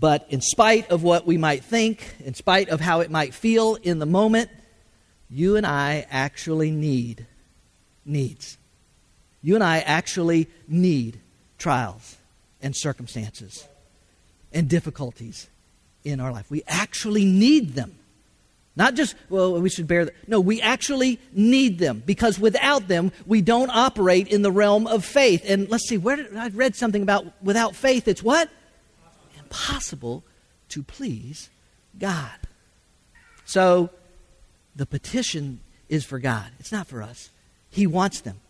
But 0.00 0.26
in 0.30 0.40
spite 0.40 0.90
of 0.90 1.02
what 1.02 1.26
we 1.26 1.36
might 1.36 1.62
think, 1.62 2.16
in 2.24 2.32
spite 2.32 2.70
of 2.70 2.80
how 2.80 3.00
it 3.00 3.10
might 3.10 3.34
feel 3.34 3.74
in 3.74 3.98
the 3.98 4.06
moment, 4.06 4.50
you 5.28 5.56
and 5.56 5.66
I 5.66 6.06
actually 6.10 6.70
need 6.70 7.26
needs. 8.06 8.56
You 9.42 9.54
and 9.54 9.62
I 9.62 9.80
actually 9.80 10.48
need 10.66 11.20
trials 11.58 12.16
and 12.62 12.74
circumstances 12.74 13.68
and 14.52 14.68
difficulties 14.70 15.48
in 16.02 16.18
our 16.18 16.32
life. 16.32 16.50
We 16.50 16.62
actually 16.66 17.26
need 17.26 17.74
them. 17.74 17.96
Not 18.76 18.94
just, 18.94 19.14
well, 19.28 19.60
we 19.60 19.68
should 19.68 19.86
bear 19.86 20.06
them. 20.06 20.14
No, 20.26 20.40
we 20.40 20.62
actually 20.62 21.20
need 21.32 21.78
them 21.78 22.02
because 22.06 22.38
without 22.38 22.88
them, 22.88 23.12
we 23.26 23.42
don't 23.42 23.70
operate 23.70 24.28
in 24.28 24.40
the 24.40 24.50
realm 24.50 24.86
of 24.86 25.04
faith. 25.04 25.44
And 25.46 25.68
let's 25.68 25.86
see, 25.88 25.98
where 25.98 26.16
did, 26.16 26.34
I 26.34 26.48
read 26.48 26.74
something 26.74 27.02
about 27.02 27.26
without 27.42 27.76
faith, 27.76 28.08
it's 28.08 28.22
what? 28.22 28.48
Impossible 29.50 30.24
to 30.68 30.82
please 30.82 31.50
God. 31.98 32.38
So 33.44 33.90
the 34.76 34.86
petition 34.86 35.60
is 35.88 36.04
for 36.04 36.20
God, 36.20 36.52
it's 36.60 36.70
not 36.70 36.86
for 36.86 37.02
us. 37.02 37.30
He 37.68 37.86
wants 37.86 38.20
them, 38.20 38.40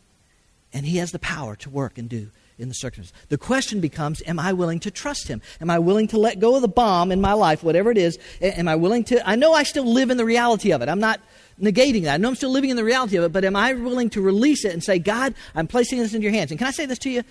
and 0.72 0.84
He 0.84 0.98
has 0.98 1.10
the 1.10 1.18
power 1.18 1.56
to 1.56 1.70
work 1.70 1.96
and 1.96 2.08
do 2.08 2.30
in 2.58 2.68
the 2.68 2.74
circumstances. 2.74 3.26
The 3.30 3.38
question 3.38 3.80
becomes 3.80 4.22
Am 4.26 4.38
I 4.38 4.52
willing 4.52 4.80
to 4.80 4.90
trust 4.90 5.28
Him? 5.28 5.40
Am 5.60 5.70
I 5.70 5.78
willing 5.78 6.08
to 6.08 6.18
let 6.18 6.38
go 6.38 6.56
of 6.56 6.62
the 6.62 6.68
bomb 6.68 7.10
in 7.10 7.20
my 7.20 7.32
life, 7.32 7.62
whatever 7.62 7.90
it 7.90 7.98
is? 7.98 8.18
Am 8.42 8.68
I 8.68 8.76
willing 8.76 9.04
to? 9.04 9.26
I 9.28 9.36
know 9.36 9.54
I 9.54 9.62
still 9.62 9.86
live 9.86 10.10
in 10.10 10.18
the 10.18 10.24
reality 10.24 10.70
of 10.72 10.82
it. 10.82 10.88
I'm 10.88 11.00
not 11.00 11.20
negating 11.60 12.04
that. 12.04 12.14
I 12.14 12.16
know 12.18 12.28
I'm 12.28 12.34
still 12.34 12.50
living 12.50 12.70
in 12.70 12.76
the 12.76 12.84
reality 12.84 13.16
of 13.16 13.24
it, 13.24 13.32
but 13.32 13.44
am 13.44 13.56
I 13.56 13.72
willing 13.72 14.10
to 14.10 14.20
release 14.20 14.64
it 14.64 14.72
and 14.72 14.82
say, 14.82 14.98
God, 14.98 15.34
I'm 15.54 15.66
placing 15.66 15.98
this 15.98 16.14
in 16.14 16.22
your 16.22 16.32
hands? 16.32 16.50
And 16.50 16.58
can 16.58 16.68
I 16.68 16.72
say 16.72 16.86
this 16.86 16.98
to 17.00 17.10
you 17.10 17.22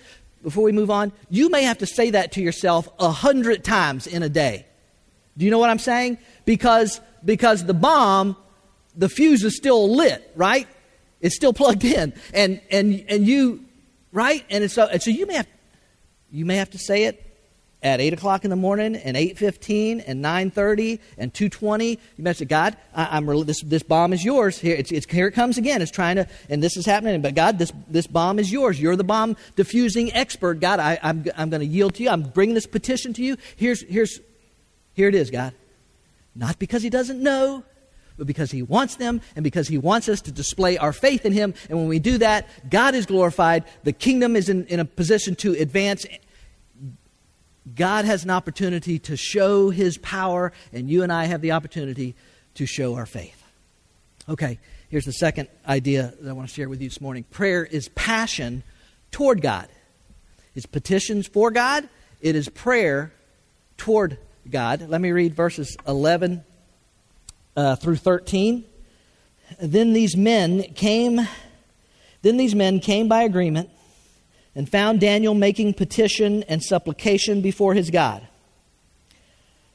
before 0.42 0.64
we 0.64 0.72
move 0.72 0.90
on? 0.90 1.12
You 1.28 1.50
may 1.50 1.62
have 1.64 1.78
to 1.78 1.86
say 1.86 2.10
that 2.10 2.32
to 2.32 2.42
yourself 2.42 2.88
a 2.98 3.10
hundred 3.10 3.64
times 3.64 4.06
in 4.06 4.22
a 4.22 4.28
day. 4.28 4.66
Do 5.36 5.44
you 5.44 5.50
know 5.50 5.58
what 5.58 5.70
I'm 5.70 5.78
saying? 5.78 6.18
Because 6.44 7.00
because 7.24 7.64
the 7.64 7.74
bomb, 7.74 8.36
the 8.96 9.08
fuse 9.08 9.44
is 9.44 9.56
still 9.56 9.94
lit, 9.94 10.30
right? 10.34 10.66
It's 11.20 11.36
still 11.36 11.52
plugged 11.52 11.84
in. 11.84 12.12
And 12.32 12.60
and 12.70 13.04
and 13.08 13.26
you 13.26 13.64
right? 14.12 14.44
And 14.50 14.70
so, 14.70 14.86
and 14.86 15.02
so 15.02 15.10
you 15.10 15.26
may 15.26 15.34
have 15.34 15.48
you 16.30 16.44
may 16.44 16.56
have 16.56 16.70
to 16.70 16.78
say 16.78 17.04
it 17.04 17.29
at 17.82 18.00
8 18.00 18.12
o'clock 18.12 18.44
in 18.44 18.50
the 18.50 18.56
morning 18.56 18.96
and 18.96 19.16
8.15 19.16 20.04
and 20.06 20.24
9.30 20.24 20.98
and 21.18 21.32
2.20 21.32 21.98
you 22.16 22.32
say 22.34 22.44
god 22.44 22.76
I, 22.94 23.16
am 23.16 23.26
this, 23.44 23.62
this 23.62 23.82
bomb 23.82 24.12
is 24.12 24.24
yours. 24.24 24.58
Here, 24.58 24.76
it's, 24.76 24.92
it's, 24.92 25.10
here 25.10 25.28
it 25.28 25.32
comes 25.32 25.56
again. 25.56 25.80
It's 25.80 25.90
trying 25.90 26.16
to 26.16 26.26
and 26.48 26.62
this 26.62 26.76
is 26.76 26.84
happening. 26.84 27.22
But 27.22 27.34
god 27.34 27.58
this, 27.58 27.72
this 27.88 28.06
bomb 28.06 28.38
is 28.38 28.52
yours. 28.52 28.80
You're 28.80 28.96
the 28.96 29.04
bomb 29.04 29.36
diffusing 29.56 30.12
expert. 30.12 30.60
God 30.60 30.80
I, 30.80 30.98
I'm, 31.02 31.24
I'm 31.36 31.50
going 31.50 31.60
to 31.60 31.66
yield 31.66 31.94
to 31.94 32.02
you. 32.02 32.10
I'm 32.10 32.22
bringing 32.22 32.54
this 32.54 32.66
petition 32.66 33.12
to 33.14 33.22
you. 33.22 33.36
Here's, 33.56 33.82
here's 33.82 34.20
here 34.94 35.08
it 35.08 35.14
is 35.14 35.30
god. 35.30 35.54
Not 36.34 36.58
because 36.58 36.82
he 36.82 36.90
doesn't 36.90 37.22
know 37.22 37.64
but 38.20 38.26
because 38.26 38.50
He 38.50 38.62
wants 38.62 38.96
them 38.96 39.22
and 39.34 39.42
because 39.42 39.66
He 39.66 39.78
wants 39.78 40.06
us 40.06 40.20
to 40.22 40.30
display 40.30 40.76
our 40.76 40.92
faith 40.92 41.24
in 41.24 41.32
Him. 41.32 41.54
And 41.70 41.78
when 41.78 41.88
we 41.88 41.98
do 41.98 42.18
that, 42.18 42.46
God 42.68 42.94
is 42.94 43.06
glorified, 43.06 43.64
the 43.84 43.94
kingdom 43.94 44.36
is 44.36 44.50
in, 44.50 44.66
in 44.66 44.78
a 44.78 44.84
position 44.84 45.34
to 45.36 45.54
advance. 45.54 46.04
God 47.74 48.04
has 48.04 48.24
an 48.24 48.30
opportunity 48.30 48.98
to 49.00 49.16
show 49.16 49.70
His 49.70 49.98
power, 49.98 50.52
and 50.72 50.88
you 50.88 51.02
and 51.02 51.12
I 51.12 51.24
have 51.26 51.40
the 51.40 51.52
opportunity 51.52 52.14
to 52.54 52.66
show 52.66 52.94
our 52.94 53.06
faith. 53.06 53.42
Okay, 54.28 54.58
here's 54.88 55.04
the 55.04 55.12
second 55.12 55.48
idea 55.66 56.14
that 56.20 56.30
I 56.30 56.32
want 56.32 56.48
to 56.48 56.54
share 56.54 56.68
with 56.68 56.80
you 56.80 56.88
this 56.88 57.00
morning 57.00 57.24
prayer 57.24 57.64
is 57.64 57.88
passion 57.90 58.62
toward 59.10 59.42
God. 59.42 59.68
It's 60.54 60.66
petitions 60.66 61.26
for 61.26 61.50
God, 61.50 61.88
it 62.20 62.34
is 62.34 62.48
prayer 62.48 63.12
toward 63.76 64.18
God. 64.48 64.88
Let 64.88 65.00
me 65.00 65.10
read 65.12 65.34
verses 65.34 65.76
11 65.86 66.44
uh, 67.56 67.76
through 67.76 67.96
13. 67.96 68.64
Then 69.60 69.92
these 69.92 70.16
men 70.16 70.62
came. 70.74 71.26
Then 72.22 72.36
these 72.36 72.54
men 72.54 72.80
came 72.80 73.08
by 73.08 73.22
agreement 73.22 73.70
and 74.60 74.68
found 74.68 75.00
Daniel 75.00 75.32
making 75.32 75.72
petition 75.72 76.42
and 76.42 76.62
supplication 76.62 77.40
before 77.40 77.72
his 77.72 77.88
God. 77.88 78.28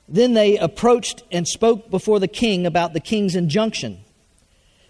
Then 0.08 0.36
they 0.36 0.60
approached 0.60 1.24
and 1.32 1.48
spoke 1.48 1.90
before 1.90 2.20
the 2.20 2.28
king 2.28 2.68
about 2.68 2.94
the 2.94 3.00
king's 3.00 3.36
injunction. 3.36 3.98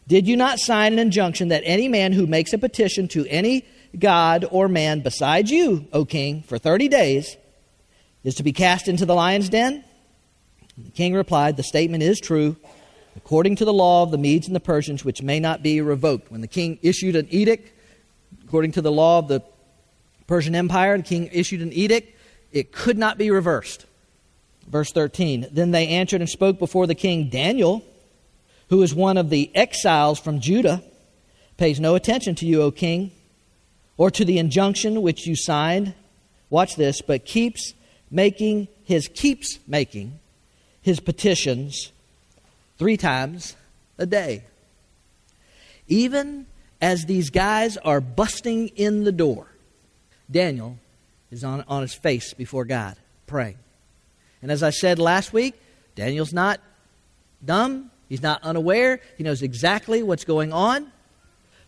Did 0.05 0.27
you 0.27 0.35
not 0.35 0.59
sign 0.59 0.91
an 0.91 0.99
injunction 0.99 1.47
that 1.47 1.63
any 1.63 1.87
man 1.87 2.11
who 2.11 2.27
makes 2.27 2.51
a 2.51 2.57
petition 2.57 3.07
to 3.07 3.25
any 3.27 3.65
god 3.97 4.45
or 4.51 4.67
man 4.67 4.99
besides 4.99 5.49
you, 5.49 5.87
O 5.93 6.03
king, 6.03 6.43
for 6.43 6.57
30 6.57 6.89
days 6.89 7.37
is 8.25 8.35
to 8.35 8.43
be 8.43 8.51
cast 8.51 8.89
into 8.89 9.05
the 9.05 9.15
lion's 9.15 9.47
den? 9.47 9.81
The 10.77 10.91
king 10.91 11.13
replied, 11.13 11.55
The 11.55 11.63
statement 11.63 12.03
is 12.03 12.19
true 12.19 12.57
according 13.15 13.55
to 13.55 13.63
the 13.63 13.71
law 13.71 14.03
of 14.03 14.11
the 14.11 14.17
Medes 14.17 14.47
and 14.47 14.55
the 14.57 14.59
Persians, 14.59 15.05
which 15.05 15.21
may 15.21 15.39
not 15.39 15.63
be 15.63 15.79
revoked. 15.79 16.33
When 16.33 16.41
the 16.41 16.49
king 16.49 16.79
issued 16.81 17.15
an 17.15 17.29
edict, 17.29 17.71
according 18.43 18.73
to 18.73 18.81
the 18.81 18.91
law 18.91 19.19
of 19.19 19.29
the 19.29 19.41
Persian 20.27 20.55
Empire, 20.55 20.97
the 20.97 21.03
king 21.03 21.29
issued 21.31 21.61
an 21.61 21.73
edict, 21.73 22.17
it 22.51 22.71
could 22.71 22.97
not 22.97 23.17
be 23.17 23.31
reversed. 23.31 23.85
Verse 24.67 24.91
13 24.91 25.47
Then 25.51 25.71
they 25.71 25.87
answered 25.87 26.21
and 26.21 26.29
spoke 26.29 26.59
before 26.59 26.87
the 26.87 26.95
king 26.95 27.29
Daniel, 27.29 27.83
who 28.69 28.81
is 28.81 28.93
one 28.93 29.17
of 29.17 29.29
the 29.29 29.51
exiles 29.55 30.19
from 30.19 30.39
Judah, 30.39 30.83
pays 31.57 31.79
no 31.79 31.95
attention 31.95 32.35
to 32.35 32.45
you, 32.45 32.61
O 32.61 32.71
king, 32.71 33.11
or 33.97 34.09
to 34.11 34.25
the 34.25 34.39
injunction 34.39 35.01
which 35.01 35.27
you 35.27 35.35
signed. 35.35 35.93
Watch 36.49 36.75
this, 36.75 37.01
but 37.01 37.25
keeps 37.25 37.73
making 38.09 38.67
his 38.83 39.07
keeps 39.07 39.59
making 39.67 40.19
his 40.81 40.99
petitions 40.99 41.91
three 42.77 42.97
times 42.97 43.55
a 43.97 44.05
day. 44.05 44.43
Even 45.87 46.45
as 46.81 47.05
these 47.05 47.29
guys 47.29 47.77
are 47.77 48.01
busting 48.01 48.67
in 48.69 49.03
the 49.03 49.11
door, 49.11 49.47
Daniel 50.29 50.77
is 51.31 51.43
on, 51.43 51.63
on 51.67 51.81
his 51.81 51.93
face 51.93 52.33
before 52.33 52.65
God, 52.65 52.97
praying. 53.27 53.57
And 54.41 54.51
as 54.51 54.63
I 54.63 54.69
said 54.69 54.99
last 54.99 55.33
week, 55.33 55.55
Daniel's 55.95 56.33
not 56.33 56.59
dumb, 57.43 57.91
he's 58.09 58.21
not 58.21 58.43
unaware, 58.43 58.99
he 59.17 59.23
knows 59.23 59.41
exactly 59.41 60.03
what's 60.03 60.25
going 60.25 60.53
on. 60.53 60.91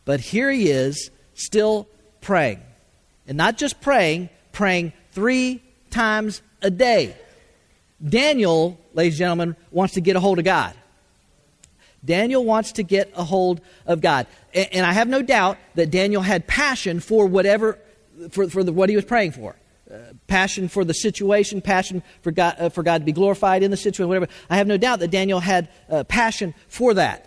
But 0.06 0.20
here 0.20 0.50
he 0.52 0.70
is, 0.70 1.12
still 1.34 1.88
praying. 2.22 2.62
And 3.28 3.38
not 3.38 3.58
just 3.58 3.82
praying, 3.82 4.30
praying 4.52 4.94
three 5.12 5.62
times 5.90 6.42
a 6.62 6.70
day. 6.70 7.16
Daniel, 8.04 8.80
ladies 8.94 9.16
and 9.16 9.20
gentlemen, 9.20 9.56
wants 9.72 9.96
to 9.96 10.02
get 10.02 10.16
a 10.16 10.20
hold 10.20 10.40
of 10.40 10.46
God. 10.46 10.74
Daniel 12.06 12.44
wants 12.44 12.74
to 12.74 12.84
get 12.84 13.12
a 13.16 13.24
hold 13.24 13.60
of 13.86 14.02
God. 14.02 14.28
And, 14.54 14.68
and 14.72 14.86
I 14.86 14.94
have 14.94 15.08
no 15.08 15.22
doubt 15.22 15.58
that 15.76 15.92
Daniel 15.92 16.22
had 16.22 16.48
passion 16.48 17.00
for 17.00 17.26
whatever, 17.26 17.78
for, 18.30 18.50
for 18.50 18.64
the, 18.64 18.74
what 18.74 18.90
he 18.90 18.96
was 18.96 19.06
praying 19.06 19.32
for. 19.32 19.56
Uh, 19.90 19.98
passion 20.28 20.68
for 20.68 20.84
the 20.84 20.94
situation, 20.94 21.62
passion 21.62 22.04
for 22.22 22.32
God, 22.32 22.56
uh, 22.60 22.70
for 22.70 22.84
God 22.84 23.00
to 23.00 23.06
be 23.06 23.14
glorified 23.14 23.64
in 23.64 23.72
the 23.72 23.78
situation, 23.78 24.10
whatever. 24.10 24.28
I 24.50 24.58
have 24.58 24.68
no 24.68 24.76
doubt 24.76 25.00
that 25.00 25.12
Daniel 25.12 25.40
had 25.40 25.70
uh, 25.90 26.04
passion 26.04 26.54
for 26.68 26.94
that. 26.96 27.26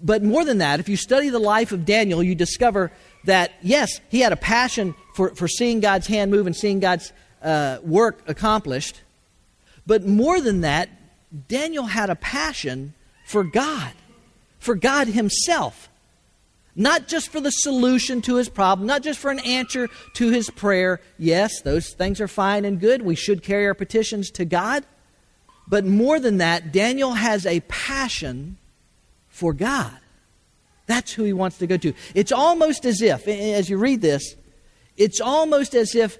But 0.00 0.22
more 0.22 0.44
than 0.44 0.58
that, 0.58 0.80
if 0.80 0.88
you 0.88 0.96
study 0.96 1.28
the 1.28 1.38
life 1.40 1.72
of 1.72 1.84
Daniel, 1.84 2.22
you 2.22 2.34
discover 2.34 2.92
that, 3.24 3.52
yes, 3.62 4.00
he 4.10 4.20
had 4.20 4.32
a 4.32 4.36
passion 4.36 4.94
for, 5.14 5.34
for 5.34 5.48
seeing 5.48 5.80
God's 5.80 6.06
hand 6.06 6.30
move 6.30 6.46
and 6.46 6.56
seeing 6.56 6.80
God's 6.80 7.12
uh, 7.42 7.78
work 7.82 8.22
accomplished. 8.28 9.00
But 9.86 10.04
more 10.04 10.40
than 10.40 10.60
that, 10.62 10.88
Daniel 11.48 11.86
had 11.86 12.10
a 12.10 12.16
passion 12.16 12.94
for 13.24 13.44
God, 13.44 13.92
for 14.58 14.74
God 14.74 15.08
Himself. 15.08 15.88
Not 16.74 17.06
just 17.06 17.28
for 17.28 17.40
the 17.40 17.50
solution 17.50 18.22
to 18.22 18.36
his 18.36 18.48
problem, 18.48 18.86
not 18.86 19.02
just 19.02 19.18
for 19.18 19.30
an 19.30 19.40
answer 19.40 19.88
to 20.14 20.30
his 20.30 20.48
prayer. 20.50 21.00
Yes, 21.18 21.60
those 21.60 21.92
things 21.92 22.20
are 22.20 22.28
fine 22.28 22.64
and 22.64 22.80
good. 22.80 23.02
We 23.02 23.14
should 23.14 23.42
carry 23.42 23.66
our 23.66 23.74
petitions 23.74 24.30
to 24.32 24.44
God. 24.44 24.86
But 25.68 25.84
more 25.84 26.18
than 26.18 26.38
that, 26.38 26.72
Daniel 26.72 27.12
has 27.12 27.46
a 27.46 27.60
passion 27.60 28.56
for 29.28 29.52
God. 29.52 29.96
That's 30.86 31.12
who 31.12 31.24
he 31.24 31.32
wants 31.32 31.58
to 31.58 31.66
go 31.66 31.76
to. 31.76 31.94
It's 32.14 32.32
almost 32.32 32.84
as 32.84 33.00
if, 33.02 33.28
as 33.28 33.70
you 33.70 33.78
read 33.78 34.00
this, 34.00 34.34
it's 34.96 35.20
almost 35.20 35.74
as 35.74 35.94
if 35.94 36.18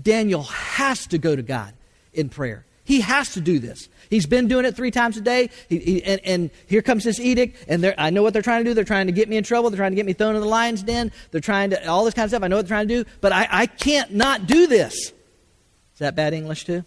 Daniel 0.00 0.42
has 0.42 1.06
to 1.08 1.18
go 1.18 1.36
to 1.36 1.42
God 1.42 1.74
in 2.12 2.28
prayer. 2.28 2.66
He 2.84 3.00
has 3.00 3.32
to 3.32 3.40
do 3.40 3.58
this. 3.58 3.88
He's 4.10 4.26
been 4.26 4.46
doing 4.46 4.66
it 4.66 4.76
three 4.76 4.90
times 4.90 5.16
a 5.16 5.22
day. 5.22 5.48
He, 5.68 5.78
he, 5.78 6.04
and, 6.04 6.20
and, 6.24 6.50
here 6.66 6.82
comes 6.82 7.04
this 7.04 7.18
edict, 7.18 7.64
and 7.66 7.94
I 7.96 8.10
know 8.10 8.22
what 8.22 8.34
they're 8.34 8.42
trying 8.42 8.62
to 8.62 8.70
do. 8.70 8.74
They're 8.74 8.84
trying 8.84 9.06
to 9.06 9.12
get 9.12 9.28
me 9.28 9.38
in 9.38 9.44
trouble. 9.44 9.70
They're 9.70 9.78
trying 9.78 9.92
to 9.92 9.96
get 9.96 10.06
me 10.06 10.12
thrown 10.12 10.34
in 10.34 10.42
the 10.42 10.46
lion's 10.46 10.82
den. 10.82 11.10
They're 11.30 11.40
trying 11.40 11.70
to, 11.70 11.88
all 11.88 12.04
this 12.04 12.14
kind 12.14 12.24
of 12.24 12.30
stuff. 12.30 12.42
I 12.42 12.48
know 12.48 12.56
what 12.56 12.68
they're 12.68 12.76
trying 12.76 12.88
to 12.88 13.04
do, 13.04 13.10
but 13.22 13.32
I, 13.32 13.48
I 13.50 13.66
can't 13.66 14.12
not 14.12 14.46
do 14.46 14.66
this. 14.66 14.94
Is 14.94 15.98
that 15.98 16.14
bad 16.14 16.34
English 16.34 16.64
too? 16.64 16.84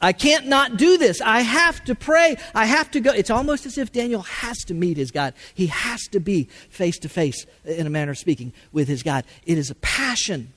I 0.00 0.12
can't 0.12 0.46
not 0.46 0.78
do 0.78 0.98
this. 0.98 1.20
I 1.20 1.42
have 1.42 1.84
to 1.84 1.94
pray. 1.94 2.36
I 2.54 2.64
have 2.64 2.90
to 2.92 3.00
go. 3.00 3.12
It's 3.12 3.30
almost 3.30 3.66
as 3.66 3.78
if 3.78 3.92
Daniel 3.92 4.22
has 4.22 4.58
to 4.64 4.74
meet 4.74 4.96
his 4.96 5.12
God. 5.12 5.34
He 5.54 5.68
has 5.68 6.02
to 6.08 6.18
be 6.18 6.44
face 6.70 6.98
to 7.00 7.08
face, 7.08 7.46
in 7.64 7.86
a 7.86 7.90
manner 7.90 8.10
of 8.10 8.18
speaking, 8.18 8.52
with 8.72 8.88
his 8.88 9.04
God. 9.04 9.24
It 9.44 9.58
is 9.58 9.70
a 9.70 9.76
passion 9.76 10.52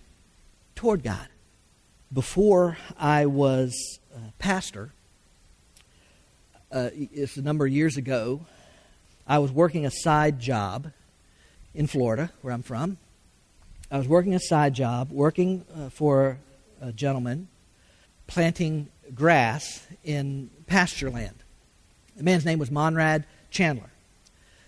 toward 0.73 1.03
God. 1.03 1.27
Before 2.11 2.77
I 2.97 3.27
was 3.27 3.99
pastor, 4.39 4.91
uh, 6.71 6.89
it's 6.93 7.37
a 7.37 7.41
number 7.41 7.65
of 7.65 7.71
years 7.71 7.97
ago. 7.97 8.41
I 9.27 9.39
was 9.39 9.51
working 9.51 9.85
a 9.85 9.91
side 9.91 10.39
job 10.39 10.91
in 11.73 11.87
Florida, 11.87 12.31
where 12.41 12.53
I'm 12.53 12.63
from. 12.63 12.97
I 13.91 13.97
was 13.97 14.07
working 14.07 14.33
a 14.33 14.39
side 14.39 14.73
job, 14.73 15.11
working 15.11 15.65
uh, 15.75 15.89
for 15.89 16.37
a 16.81 16.91
gentleman, 16.91 17.47
planting 18.27 18.89
grass 19.13 19.85
in 20.03 20.49
pasture 20.67 21.09
land. 21.09 21.35
The 22.17 22.23
man's 22.23 22.45
name 22.45 22.59
was 22.59 22.71
Monrad 22.71 23.25
Chandler. 23.51 23.89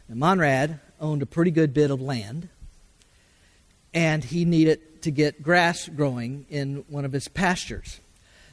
Monrad 0.10 0.79
owned 1.01 1.21
a 1.21 1.25
pretty 1.25 1.51
good 1.51 1.73
bit 1.73 1.91
of 1.91 2.01
land, 2.01 2.49
and 3.93 4.23
he 4.23 4.45
needed 4.45 5.01
to 5.01 5.12
get 5.12 5.41
grass 5.41 5.89
growing 5.89 6.45
in 6.49 6.86
one 6.88 7.05
of 7.05 7.12
his 7.12 7.27
pastures. 7.27 7.99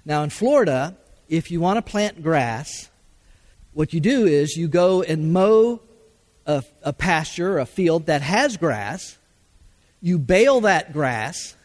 Now, 0.04 0.22
in 0.22 0.30
Florida, 0.30 0.96
if 1.28 1.50
you 1.50 1.60
want 1.60 1.78
to 1.78 1.90
plant 1.90 2.22
grass, 2.22 2.90
what 3.72 3.92
you 3.92 4.00
do 4.00 4.26
is 4.26 4.56
you 4.56 4.68
go 4.68 5.02
and 5.02 5.32
mow 5.32 5.80
a, 6.46 6.62
a 6.82 6.92
pasture, 6.92 7.58
a 7.58 7.66
field 7.66 8.06
that 8.06 8.22
has 8.22 8.56
grass, 8.56 9.18
you 10.00 10.18
bale 10.18 10.60
that 10.62 10.92
grass, 10.92 11.56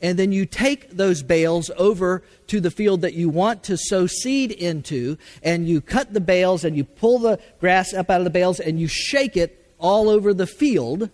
and 0.00 0.16
then 0.16 0.30
you 0.30 0.46
take 0.46 0.90
those 0.90 1.24
bales 1.24 1.70
over 1.76 2.22
to 2.46 2.60
the 2.60 2.70
field 2.70 3.00
that 3.00 3.14
you 3.14 3.28
want 3.28 3.64
to 3.64 3.76
sow 3.76 4.06
seed 4.06 4.52
into, 4.52 5.18
and 5.42 5.68
you 5.68 5.80
cut 5.80 6.14
the 6.14 6.20
bales 6.20 6.64
and 6.64 6.76
you 6.76 6.84
pull 6.84 7.18
the 7.18 7.40
grass 7.58 7.92
up 7.92 8.08
out 8.08 8.20
of 8.20 8.24
the 8.24 8.30
bales 8.30 8.60
and 8.60 8.78
you 8.78 8.86
shake 8.86 9.36
it 9.36 9.74
all 9.78 10.08
over 10.08 10.32
the 10.32 10.46
field 10.46 11.10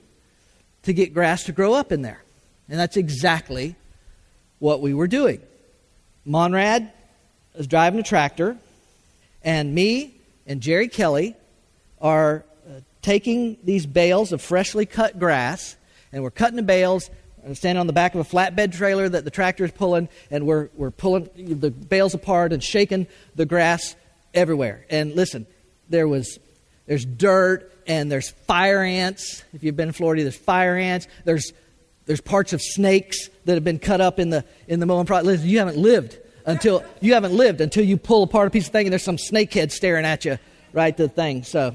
to 0.82 0.92
get 0.92 1.14
grass 1.14 1.44
to 1.44 1.52
grow 1.52 1.72
up 1.72 1.90
in 1.90 2.02
there. 2.02 2.22
And 2.68 2.78
that's 2.78 2.98
exactly 2.98 3.74
what 4.58 4.82
we 4.82 4.92
were 4.92 5.06
doing. 5.06 5.40
Monrad 6.26 6.90
is 7.54 7.66
driving 7.66 8.00
a 8.00 8.02
tractor, 8.02 8.56
and 9.42 9.74
me 9.74 10.14
and 10.46 10.60
Jerry 10.60 10.88
Kelly 10.88 11.36
are 12.00 12.44
uh, 12.66 12.80
taking 13.02 13.58
these 13.64 13.86
bales 13.86 14.32
of 14.32 14.40
freshly 14.40 14.86
cut 14.86 15.18
grass, 15.18 15.76
and 16.12 16.22
we're 16.22 16.30
cutting 16.30 16.56
the 16.56 16.62
bales. 16.62 17.10
I'm 17.44 17.54
standing 17.54 17.80
on 17.80 17.86
the 17.86 17.92
back 17.92 18.14
of 18.14 18.20
a 18.20 18.24
flatbed 18.24 18.72
trailer 18.72 19.08
that 19.08 19.24
the 19.24 19.30
tractor 19.30 19.64
is 19.64 19.70
pulling, 19.70 20.08
and 20.30 20.46
we're, 20.46 20.70
we're 20.74 20.90
pulling 20.90 21.28
the 21.36 21.70
bales 21.70 22.14
apart 22.14 22.52
and 22.52 22.64
shaking 22.64 23.06
the 23.34 23.44
grass 23.44 23.94
everywhere. 24.32 24.86
And 24.88 25.14
listen, 25.14 25.46
there 25.90 26.08
was 26.08 26.38
there's 26.86 27.04
dirt 27.04 27.72
and 27.86 28.10
there's 28.10 28.30
fire 28.30 28.82
ants. 28.82 29.42
If 29.52 29.62
you've 29.62 29.76
been 29.76 29.88
in 29.88 29.94
Florida, 29.94 30.22
there's 30.22 30.36
fire 30.36 30.76
ants. 30.76 31.06
There's 31.24 31.52
there's 32.06 32.20
parts 32.20 32.52
of 32.52 32.60
snakes 32.60 33.28
that 33.44 33.54
have 33.54 33.64
been 33.64 33.78
cut 33.78 34.00
up 34.00 34.18
in 34.18 34.30
the 34.30 34.44
in 34.68 34.80
the 34.80 34.86
mowing 34.86 35.06
process. 35.06 35.26
Listen, 35.26 35.48
you 35.48 35.58
haven't 35.58 35.78
lived 35.78 36.18
until 36.46 36.84
you 37.00 37.14
haven't 37.14 37.32
lived 37.32 37.60
until 37.60 37.84
you 37.84 37.96
pull 37.96 38.22
apart 38.22 38.48
a 38.48 38.50
piece 38.50 38.66
of 38.66 38.72
thing 38.72 38.86
and 38.86 38.92
there's 38.92 39.02
some 39.02 39.16
snakehead 39.16 39.70
staring 39.70 40.04
at 40.04 40.24
you 40.24 40.38
right 40.72 40.96
to 40.96 41.04
the 41.04 41.08
thing. 41.08 41.42
So 41.42 41.74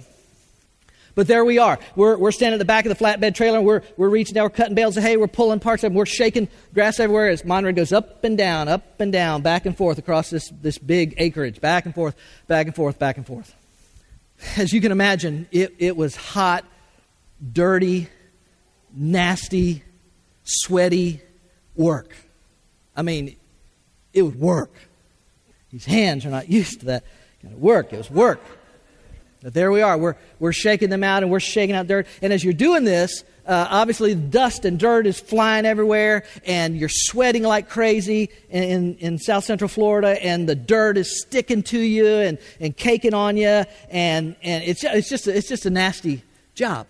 but 1.19 1.27
there 1.27 1.43
we 1.43 1.57
are. 1.57 1.77
We're, 1.97 2.17
we're 2.17 2.31
standing 2.31 2.53
at 2.55 2.59
the 2.59 2.65
back 2.65 2.85
of 2.85 2.97
the 2.97 3.03
flatbed 3.03 3.35
trailer 3.35 3.57
and 3.57 3.67
we're, 3.67 3.81
we're 3.97 4.07
reaching 4.07 4.35
down, 4.35 4.45
we're 4.45 4.51
cutting 4.51 4.73
bales 4.73 4.95
of 4.95 5.03
hay, 5.03 5.17
we're 5.17 5.27
pulling 5.27 5.59
parts 5.59 5.83
of 5.83 5.91
them, 5.91 5.97
we're 5.97 6.05
shaking 6.05 6.47
grass 6.73 6.97
everywhere 6.97 7.27
as 7.27 7.43
Monrad 7.43 7.75
goes 7.75 7.91
up 7.91 8.23
and 8.23 8.37
down, 8.37 8.69
up 8.69 9.01
and 9.01 9.11
down, 9.11 9.41
back 9.41 9.65
and 9.65 9.75
forth 9.75 9.97
across 9.97 10.29
this, 10.29 10.49
this 10.61 10.77
big 10.77 11.15
acreage, 11.17 11.59
back 11.59 11.85
and 11.85 11.93
forth, 11.93 12.15
back 12.47 12.67
and 12.67 12.75
forth, 12.75 12.97
back 12.99 13.17
and 13.17 13.27
forth. 13.27 13.53
As 14.55 14.71
you 14.71 14.79
can 14.79 14.93
imagine, 14.93 15.47
it, 15.51 15.75
it 15.77 15.97
was 15.97 16.15
hot, 16.15 16.63
dirty, 17.51 18.07
nasty, 18.93 19.83
sweaty 20.49 21.21
work. 21.75 22.15
I 22.95 23.01
mean, 23.01 23.35
it 24.13 24.23
was 24.23 24.35
work. 24.35 24.73
These 25.71 25.85
hands 25.85 26.25
are 26.25 26.29
not 26.29 26.49
used 26.49 26.81
to 26.81 26.85
that 26.87 27.03
kind 27.41 27.53
of 27.53 27.59
work. 27.59 27.93
It 27.93 27.97
was 27.97 28.09
work. 28.09 28.41
But 29.41 29.53
there 29.53 29.71
we 29.71 29.81
are. 29.81 29.97
We're, 29.97 30.15
we're 30.39 30.51
shaking 30.51 30.89
them 30.89 31.03
out 31.03 31.23
and 31.23 31.31
we're 31.31 31.39
shaking 31.39 31.75
out 31.75 31.87
dirt. 31.87 32.07
And 32.21 32.33
as 32.33 32.43
you're 32.43 32.53
doing 32.53 32.83
this, 32.83 33.23
uh, 33.45 33.67
obviously 33.69 34.13
dust 34.13 34.65
and 34.65 34.77
dirt 34.77 35.07
is 35.07 35.19
flying 35.19 35.65
everywhere 35.65 36.25
and 36.45 36.77
you're 36.77 36.89
sweating 36.89 37.43
like 37.43 37.69
crazy 37.69 38.29
in, 38.49 38.63
in, 38.63 38.95
in, 38.97 39.17
South 39.17 39.45
Central 39.45 39.69
Florida 39.69 40.23
and 40.23 40.47
the 40.47 40.55
dirt 40.55 40.97
is 40.97 41.21
sticking 41.21 41.63
to 41.63 41.79
you 41.79 42.05
and, 42.05 42.37
and 42.59 42.75
caking 42.75 43.13
on 43.13 43.37
you. 43.37 43.63
And, 43.89 44.35
and 44.43 44.63
it's, 44.65 44.83
it's, 44.83 45.09
just, 45.09 45.27
it's 45.27 45.47
just 45.47 45.65
a 45.65 45.69
nasty 45.69 46.21
job 46.53 46.85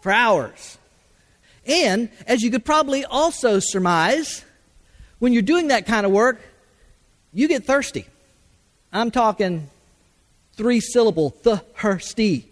for 0.00 0.10
hours. 0.10 0.77
And 1.68 2.08
as 2.26 2.42
you 2.42 2.50
could 2.50 2.64
probably 2.64 3.04
also 3.04 3.58
surmise, 3.58 4.44
when 5.18 5.32
you're 5.32 5.42
doing 5.42 5.68
that 5.68 5.86
kind 5.86 6.06
of 6.06 6.12
work, 6.12 6.40
you 7.32 7.46
get 7.46 7.64
thirsty. 7.64 8.06
I'm 8.92 9.10
talking 9.10 9.68
three 10.54 10.80
syllable, 10.80 11.30
thirsty. 11.30 12.48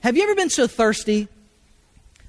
Have 0.00 0.16
you 0.16 0.22
ever 0.22 0.36
been 0.36 0.50
so 0.50 0.68
thirsty 0.68 1.26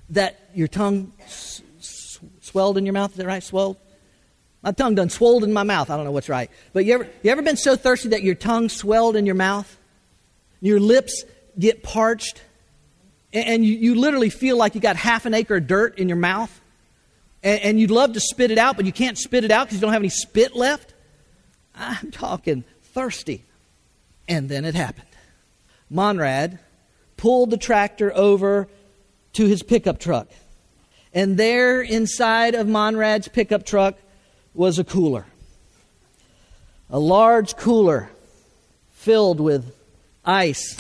that 0.10 0.50
your 0.56 0.68
tongue 0.68 1.14
s- 1.22 1.62
s- 1.80 2.20
swelled 2.42 2.78
in 2.78 2.88
your 2.88 2.94
mouth? 2.94 3.12
Is 3.12 3.18
that 3.18 3.28
right? 3.28 3.44
Swelled? 3.44 3.78
My 4.64 4.72
tongue 4.72 4.96
done 4.96 5.10
swelled 5.12 5.44
in 5.44 5.54
my 5.54 5.62
mouth. 5.62 5.92
I 5.92 5.96
don't 5.96 6.06
know 6.06 6.12
what's 6.12 6.30
right. 6.30 6.50
But 6.74 6.86
you 6.86 6.96
ever, 6.96 7.08
you 7.22 7.30
ever 7.30 7.44
been 7.44 7.56
so 7.58 7.76
thirsty 7.76 8.10
that 8.10 8.24
your 8.24 8.34
tongue 8.34 8.70
swelled 8.70 9.16
in 9.16 9.28
your 9.28 9.36
mouth? 9.36 9.78
Your 10.60 10.80
lips 10.80 11.24
get 11.60 11.84
parched? 11.84 12.42
And, 13.34 13.66
you, 13.66 13.74
you, 13.76 13.96
literally 13.96 14.30
feel 14.30 14.58
like 14.58 14.74
you 14.76 14.82
got 14.82 14.96
half 14.96 15.26
an 15.26 15.34
acre 15.34 15.58
of 15.58 15.68
dirt 15.68 16.00
in 16.00 16.08
your 16.08 16.18
mouth? 16.18 16.62
And, 17.44 17.60
and 17.62 17.80
you'd 17.80 17.92
love 17.92 18.14
to 18.14 18.20
spit 18.20 18.52
it 18.52 18.58
out, 18.58 18.78
but 18.78 18.86
you 18.86 18.94
can't 18.94 19.18
spit 19.18 19.44
it 19.44 19.52
out 19.52 19.68
because 19.68 19.78
you 19.78 19.82
don't 19.82 19.94
have 19.94 20.02
any 20.02 20.10
spit 20.10 20.56
left? 20.56 20.94
I'm 21.76 22.12
talking 22.12 22.64
thirsty. 22.84 23.44
And 24.28 24.50
then 24.50 24.66
it 24.66 24.76
happened. 24.76 25.08
Monrad 25.90 26.60
pulled 27.18 27.50
the 27.50 27.58
tractor 27.58 28.12
over 28.16 28.68
to 29.34 29.46
his 29.46 29.62
pickup 29.64 30.00
truck. 30.00 30.28
And 31.14 31.38
there 31.38 31.82
inside 31.82 32.56
of 32.56 32.68
Monrad's 32.68 33.28
pickup 33.28 33.66
truck 33.66 33.96
was 34.54 34.80
a 34.80 34.84
cooler. 34.84 35.26
A 36.90 37.00
large 37.00 37.56
cooler 37.58 38.10
filled 38.92 39.40
with 39.40 39.74
ice. 40.26 40.76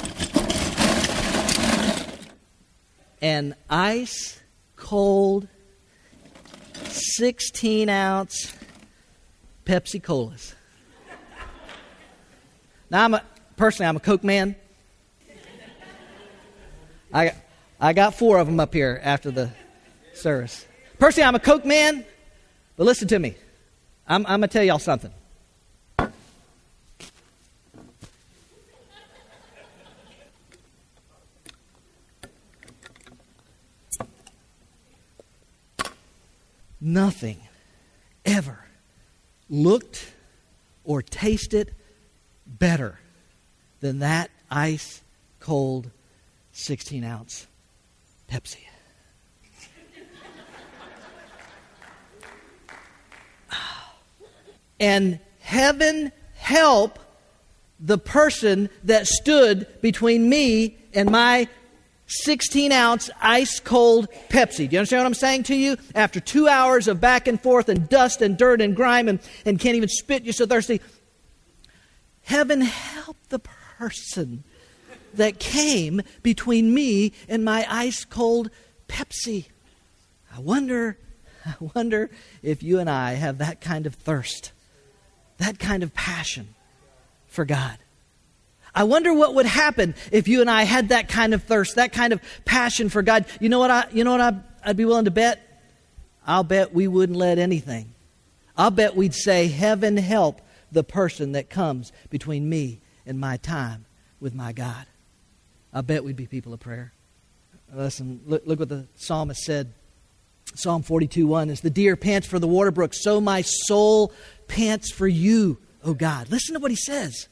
And 3.21 3.56
ice 3.69 4.39
cold 4.75 5.47
16 6.84 7.89
ounce 7.89 8.56
Pepsi 9.65 10.01
Colas. 10.01 10.56
Now, 12.89 13.03
I'm 13.03 13.13
a, 13.15 13.23
personally, 13.58 13.89
I'm 13.89 13.97
a 13.97 13.99
Coke 13.99 14.23
man. 14.23 14.56
I, 17.13 17.34
I 17.80 17.93
got 17.93 18.15
four 18.15 18.38
of 18.38 18.47
them 18.47 18.60
up 18.60 18.73
here 18.73 18.99
after 19.03 19.32
the 19.32 19.51
service. 20.13 20.65
Personally, 20.99 21.27
I'm 21.27 21.36
a 21.36 21.39
Coke 21.39 21.65
man, 21.65 22.06
but 22.75 22.86
listen 22.86 23.08
to 23.10 23.19
me. 23.19 23.36
I'm, 24.08 24.25
I'm 24.25 24.39
going 24.39 24.41
to 24.41 24.47
tell 24.47 24.63
y'all 24.63 24.80
something. 24.80 25.12
Nothing 36.88 37.39
ever 38.23 38.60
looked 39.50 40.13
or 40.86 41.02
tasted 41.02 41.76
better 42.45 42.97
than 43.82 44.00
that 44.00 44.32
ice 44.50 45.02
cold 45.41 45.91
16 46.54 47.04
ounce 47.04 47.45
Pepsi. 48.32 48.60
and 54.80 55.19
heaven 55.41 56.13
help 56.36 57.00
the 57.82 57.97
person 57.97 58.69
that 58.86 59.08
stood 59.08 59.67
between 59.82 60.30
me 60.30 60.78
and 60.93 61.12
my 61.12 61.50
16 62.07 62.71
ounce 62.71 63.09
ice 63.21 63.59
cold 63.59 64.07
Pepsi. 64.29 64.69
Do 64.69 64.75
you 64.75 64.79
understand 64.79 65.01
what 65.01 65.07
I'm 65.07 65.13
saying 65.13 65.43
to 65.43 65.55
you? 65.55 65.77
After 65.93 66.19
two 66.19 66.47
hours 66.47 66.87
of 66.87 67.01
back 67.01 67.27
and 67.27 67.41
forth 67.41 67.69
and 67.69 67.87
dust 67.89 68.21
and 68.21 68.37
dirt 68.37 68.61
and 68.61 68.75
grime 68.75 69.07
and, 69.09 69.19
and 69.45 69.59
can't 69.59 69.75
even 69.75 69.89
spit, 69.89 70.23
you're 70.23 70.33
so 70.33 70.45
thirsty. 70.45 70.81
Heaven 72.23 72.61
help 72.61 73.17
the 73.29 73.39
person 73.39 74.43
that 75.13 75.39
came 75.39 76.01
between 76.23 76.73
me 76.73 77.11
and 77.27 77.43
my 77.43 77.65
ice 77.69 78.05
cold 78.05 78.49
Pepsi. 78.87 79.45
I 80.33 80.39
wonder, 80.39 80.97
I 81.45 81.55
wonder 81.75 82.09
if 82.41 82.63
you 82.63 82.79
and 82.79 82.89
I 82.89 83.13
have 83.13 83.37
that 83.39 83.59
kind 83.61 83.85
of 83.85 83.95
thirst, 83.95 84.51
that 85.39 85.59
kind 85.59 85.83
of 85.83 85.93
passion 85.93 86.55
for 87.27 87.43
God. 87.43 87.77
I 88.77 88.83
wonder 88.83 89.11
what 89.11 89.33
would 89.33 89.47
happen 89.47 89.95
if 90.11 90.27
you 90.27 90.39
and 90.39 90.51
I 90.51 90.61
had 90.61 90.89
that 90.89 91.09
kind 91.09 91.33
of 91.33 91.41
thirst, 91.41 91.77
that 91.77 91.93
kind 91.93 92.13
of 92.13 92.21
passion 92.45 92.89
for 92.89 93.01
God. 93.01 93.25
You 93.39 93.49
know 93.49 93.57
what 93.57 93.71
I 93.71 93.87
you 93.91 94.03
know 94.03 94.11
what 94.11 94.21
I, 94.21 94.33
I'd 94.63 94.77
be 94.77 94.85
willing 94.85 95.05
to 95.05 95.11
bet? 95.11 95.41
I'll 96.27 96.43
bet 96.43 96.75
we 96.75 96.87
wouldn't 96.87 97.17
let 97.17 97.39
anything. 97.39 97.95
I'll 98.55 98.69
bet 98.69 98.95
we'd 98.95 99.15
say, 99.15 99.47
Heaven 99.47 99.97
help 99.97 100.41
the 100.71 100.83
person 100.83 101.31
that 101.31 101.49
comes 101.49 101.91
between 102.11 102.47
me 102.47 102.79
and 103.03 103.19
my 103.19 103.37
time 103.37 103.85
with 104.19 104.35
my 104.35 104.53
God. 104.53 104.85
I 105.73 105.81
bet 105.81 106.03
we'd 106.03 106.15
be 106.15 106.27
people 106.27 106.53
of 106.53 106.59
prayer. 106.59 106.93
Listen, 107.73 108.21
look, 108.27 108.43
look 108.45 108.59
what 108.59 108.69
the 108.69 108.85
psalmist 108.95 109.41
said. 109.41 109.73
Psalm 110.53 110.83
42 110.83 111.25
1 111.25 111.49
is 111.49 111.61
the 111.61 111.71
deer 111.71 111.95
pants 111.95 112.27
for 112.27 112.37
the 112.37 112.47
water 112.47 112.69
brook, 112.69 112.93
so 112.93 113.19
my 113.19 113.41
soul 113.41 114.13
pants 114.47 114.91
for 114.91 115.07
you, 115.07 115.57
O 115.83 115.95
God. 115.95 116.29
Listen 116.29 116.53
to 116.53 116.59
what 116.59 116.69
he 116.69 116.77
says. 116.77 117.27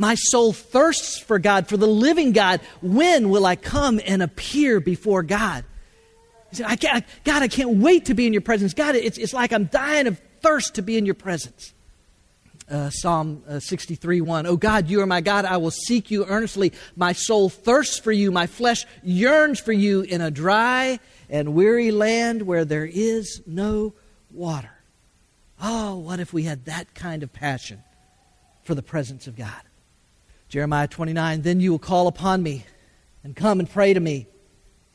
My 0.00 0.14
soul 0.14 0.54
thirsts 0.54 1.18
for 1.18 1.38
God, 1.38 1.68
for 1.68 1.76
the 1.76 1.86
living 1.86 2.32
God. 2.32 2.62
When 2.80 3.28
will 3.28 3.44
I 3.44 3.54
come 3.54 4.00
and 4.06 4.22
appear 4.22 4.80
before 4.80 5.22
God? 5.22 5.62
I 6.64 6.76
can't, 6.76 7.04
God, 7.22 7.42
I 7.42 7.48
can't 7.48 7.76
wait 7.76 8.06
to 8.06 8.14
be 8.14 8.26
in 8.26 8.32
your 8.32 8.40
presence. 8.40 8.72
God, 8.72 8.94
it's, 8.94 9.18
it's 9.18 9.34
like 9.34 9.52
I'm 9.52 9.66
dying 9.66 10.06
of 10.06 10.18
thirst 10.40 10.76
to 10.76 10.82
be 10.82 10.96
in 10.96 11.04
your 11.04 11.16
presence. 11.16 11.74
Uh, 12.70 12.88
Psalm 12.88 13.42
uh, 13.46 13.60
63 13.60 14.22
1. 14.22 14.46
Oh 14.46 14.56
God, 14.56 14.88
you 14.88 15.02
are 15.02 15.06
my 15.06 15.20
God. 15.20 15.44
I 15.44 15.58
will 15.58 15.70
seek 15.70 16.10
you 16.10 16.24
earnestly. 16.24 16.72
My 16.96 17.12
soul 17.12 17.50
thirsts 17.50 17.98
for 17.98 18.10
you. 18.10 18.32
My 18.32 18.46
flesh 18.46 18.86
yearns 19.02 19.60
for 19.60 19.72
you 19.72 20.00
in 20.00 20.22
a 20.22 20.30
dry 20.30 20.98
and 21.28 21.52
weary 21.52 21.90
land 21.90 22.40
where 22.40 22.64
there 22.64 22.86
is 22.90 23.42
no 23.46 23.92
water. 24.32 24.72
Oh, 25.62 25.96
what 25.96 26.20
if 26.20 26.32
we 26.32 26.44
had 26.44 26.64
that 26.64 26.94
kind 26.94 27.22
of 27.22 27.34
passion 27.34 27.84
for 28.62 28.74
the 28.74 28.82
presence 28.82 29.26
of 29.26 29.36
God? 29.36 29.60
Jeremiah 30.50 30.88
29 30.88 31.42
Then 31.42 31.60
you 31.60 31.70
will 31.70 31.78
call 31.78 32.08
upon 32.08 32.42
me 32.42 32.66
and 33.24 33.34
come 33.34 33.60
and 33.60 33.70
pray 33.70 33.94
to 33.94 34.00
me, 34.00 34.26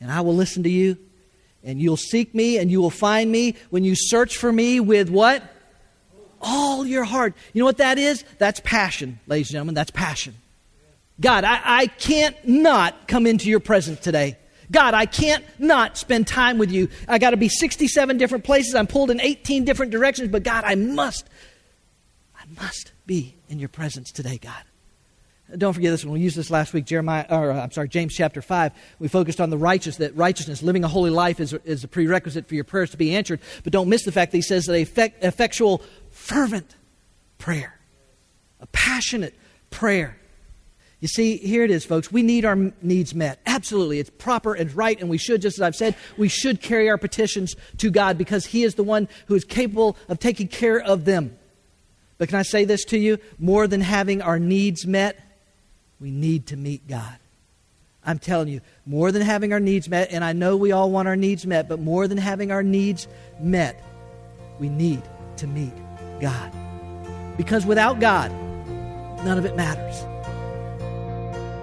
and 0.00 0.12
I 0.12 0.20
will 0.20 0.34
listen 0.34 0.62
to 0.62 0.70
you. 0.70 0.98
And 1.64 1.80
you'll 1.80 1.96
seek 1.96 2.32
me 2.32 2.58
and 2.58 2.70
you 2.70 2.80
will 2.80 2.90
find 2.90 3.32
me 3.32 3.56
when 3.70 3.82
you 3.82 3.96
search 3.96 4.36
for 4.36 4.52
me 4.52 4.78
with 4.78 5.10
what? 5.10 5.42
All 6.40 6.86
your 6.86 7.02
heart. 7.02 7.34
You 7.52 7.60
know 7.62 7.66
what 7.66 7.78
that 7.78 7.98
is? 7.98 8.24
That's 8.38 8.60
passion, 8.60 9.18
ladies 9.26 9.48
and 9.48 9.54
gentlemen. 9.54 9.74
That's 9.74 9.90
passion. 9.90 10.36
God, 11.20 11.42
I, 11.42 11.60
I 11.64 11.86
can't 11.88 12.36
not 12.46 13.08
come 13.08 13.26
into 13.26 13.48
your 13.48 13.58
presence 13.58 13.98
today. 13.98 14.36
God, 14.70 14.94
I 14.94 15.06
can't 15.06 15.44
not 15.58 15.96
spend 15.96 16.28
time 16.28 16.58
with 16.58 16.70
you. 16.70 16.88
I 17.08 17.18
got 17.18 17.30
to 17.30 17.36
be 17.36 17.48
67 17.48 18.16
different 18.16 18.44
places. 18.44 18.76
I'm 18.76 18.86
pulled 18.86 19.10
in 19.10 19.20
18 19.20 19.64
different 19.64 19.90
directions, 19.90 20.28
but 20.28 20.44
God, 20.44 20.62
I 20.64 20.76
must, 20.76 21.28
I 22.38 22.44
must 22.62 22.92
be 23.06 23.34
in 23.48 23.58
your 23.58 23.70
presence 23.70 24.12
today, 24.12 24.38
God. 24.38 24.62
Don't 25.56 25.74
forget 25.74 25.92
this 25.92 26.04
one. 26.04 26.14
We 26.14 26.20
used 26.20 26.36
this 26.36 26.50
last 26.50 26.72
week, 26.72 26.86
Jeremiah, 26.86 27.24
or 27.30 27.52
uh, 27.52 27.62
I'm 27.62 27.70
sorry, 27.70 27.88
James 27.88 28.14
chapter 28.14 28.42
5. 28.42 28.72
We 28.98 29.06
focused 29.06 29.40
on 29.40 29.50
the 29.50 29.56
righteous, 29.56 29.96
that 29.98 30.16
righteousness, 30.16 30.60
living 30.60 30.82
a 30.82 30.88
holy 30.88 31.10
life 31.10 31.38
is, 31.38 31.52
is 31.64 31.84
a 31.84 31.88
prerequisite 31.88 32.48
for 32.48 32.56
your 32.56 32.64
prayers 32.64 32.90
to 32.90 32.96
be 32.96 33.14
answered. 33.14 33.40
But 33.62 33.72
don't 33.72 33.88
miss 33.88 34.04
the 34.04 34.10
fact 34.10 34.32
that 34.32 34.38
he 34.38 34.42
says 34.42 34.64
that 34.64 34.74
effect, 34.74 35.22
effectual, 35.22 35.82
fervent 36.10 36.74
prayer, 37.38 37.78
a 38.60 38.66
passionate 38.68 39.34
prayer. 39.70 40.18
You 40.98 41.06
see, 41.06 41.36
here 41.36 41.62
it 41.62 41.70
is, 41.70 41.84
folks. 41.84 42.10
We 42.10 42.22
need 42.22 42.44
our 42.44 42.56
needs 42.82 43.14
met. 43.14 43.38
Absolutely. 43.46 44.00
It's 44.00 44.10
proper 44.10 44.54
and 44.54 44.74
right, 44.74 44.98
and 44.98 45.08
we 45.08 45.18
should, 45.18 45.42
just 45.42 45.58
as 45.58 45.62
I've 45.62 45.76
said, 45.76 45.94
we 46.16 46.26
should 46.26 46.60
carry 46.60 46.88
our 46.88 46.98
petitions 46.98 47.54
to 47.76 47.90
God 47.90 48.18
because 48.18 48.46
He 48.46 48.64
is 48.64 48.74
the 48.74 48.82
one 48.82 49.08
who 49.26 49.36
is 49.36 49.44
capable 49.44 49.96
of 50.08 50.18
taking 50.18 50.48
care 50.48 50.80
of 50.80 51.04
them. 51.04 51.38
But 52.18 52.30
can 52.30 52.38
I 52.38 52.42
say 52.42 52.64
this 52.64 52.84
to 52.86 52.98
you? 52.98 53.18
More 53.38 53.68
than 53.68 53.82
having 53.82 54.22
our 54.22 54.38
needs 54.40 54.86
met, 54.86 55.20
we 56.00 56.10
need 56.10 56.46
to 56.46 56.56
meet 56.56 56.86
God. 56.88 57.16
I'm 58.04 58.18
telling 58.18 58.48
you, 58.48 58.60
more 58.86 59.10
than 59.10 59.22
having 59.22 59.52
our 59.52 59.58
needs 59.58 59.88
met, 59.88 60.12
and 60.12 60.22
I 60.22 60.32
know 60.32 60.56
we 60.56 60.70
all 60.70 60.90
want 60.90 61.08
our 61.08 61.16
needs 61.16 61.44
met, 61.46 61.68
but 61.68 61.80
more 61.80 62.06
than 62.06 62.18
having 62.18 62.52
our 62.52 62.62
needs 62.62 63.08
met, 63.40 63.82
we 64.60 64.68
need 64.68 65.02
to 65.38 65.46
meet 65.46 65.72
God. 66.20 66.52
Because 67.36 67.66
without 67.66 67.98
God, 67.98 68.30
none 69.24 69.38
of 69.38 69.44
it 69.44 69.56
matters. 69.56 70.04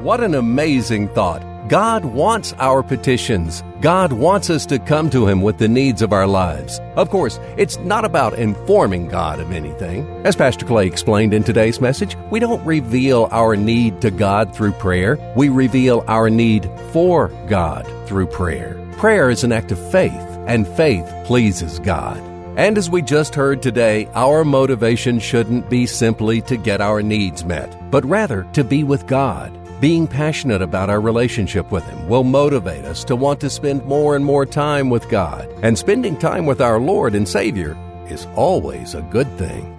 What 0.04 0.22
an 0.22 0.36
amazing 0.36 1.08
thought. 1.10 1.42
God 1.70 2.04
wants 2.04 2.54
our 2.60 2.84
petitions. 2.84 3.64
God 3.84 4.14
wants 4.14 4.50
us 4.50 4.66
to 4.68 4.80
come 4.80 5.10
to 5.10 5.28
Him 5.28 5.42
with 5.42 5.58
the 5.58 5.68
needs 5.68 6.02
of 6.02 6.14
our 6.14 6.26
lives. 6.26 6.80
Of 6.96 7.10
course, 7.10 7.38
it's 7.58 7.78
not 7.80 8.06
about 8.06 8.40
informing 8.40 9.10
God 9.10 9.42
of 9.42 9.52
anything. 9.52 10.08
As 10.26 10.38
Pastor 10.38 10.66
Clay 10.66 10.88
explained 10.88 11.34
in 11.34 11.44
today's 11.44 11.82
message, 11.82 12.16
we 12.32 12.40
don't 12.40 12.66
reveal 12.66 13.28
our 13.30 13.58
need 13.58 14.00
to 14.00 14.10
God 14.10 14.56
through 14.56 14.72
prayer. 14.72 15.18
We 15.36 15.50
reveal 15.50 16.06
our 16.08 16.30
need 16.30 16.70
for 16.94 17.28
God 17.50 17.86
through 18.08 18.28
prayer. 18.28 18.80
Prayer 18.94 19.30
is 19.30 19.44
an 19.44 19.52
act 19.52 19.74
of 19.74 19.92
faith, 19.92 20.14
and 20.48 20.66
faith 20.66 21.14
pleases 21.26 21.80
God. 21.80 22.18
And 22.58 22.78
as 22.78 22.90
we 22.90 23.02
just 23.02 23.36
heard 23.36 23.62
today, 23.62 24.08
our 24.14 24.46
motivation 24.46 25.20
shouldn't 25.20 25.70
be 25.70 25.88
simply 25.88 26.40
to 26.44 26.56
get 26.56 26.80
our 26.80 27.02
needs 27.02 27.44
met, 27.44 27.92
but 27.92 28.06
rather 28.06 28.48
to 28.54 28.64
be 28.64 28.86
with 28.86 29.08
God. 29.08 29.52
Being 29.84 30.08
passionate 30.08 30.62
about 30.62 30.90
our 30.90 31.02
relationship 31.02 31.70
with 31.70 31.84
Him 31.84 32.08
will 32.08 32.24
motivate 32.24 32.86
us 32.86 33.04
to 33.04 33.18
want 33.18 33.42
to 33.42 33.50
spend 33.50 33.84
more 33.84 34.16
and 34.16 34.24
more 34.24 34.46
time 34.46 34.90
with 34.90 35.10
God. 35.10 35.54
And 35.62 35.78
spending 35.78 36.18
time 36.18 36.46
with 36.46 36.62
our 36.62 36.80
Lord 36.80 37.16
and 37.16 37.28
Savior 37.28 37.78
is 38.08 38.26
always 38.38 38.96
a 38.96 39.02
good 39.02 39.28
thing. 39.38 39.76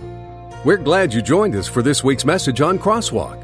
We're 0.62 0.76
glad 0.76 1.14
you 1.14 1.22
joined 1.22 1.54
us 1.54 1.66
for 1.66 1.80
this 1.80 2.04
week's 2.04 2.26
message 2.26 2.60
on 2.60 2.78
Crosswalk. 2.78 3.43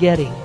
getting? 0.00 0.43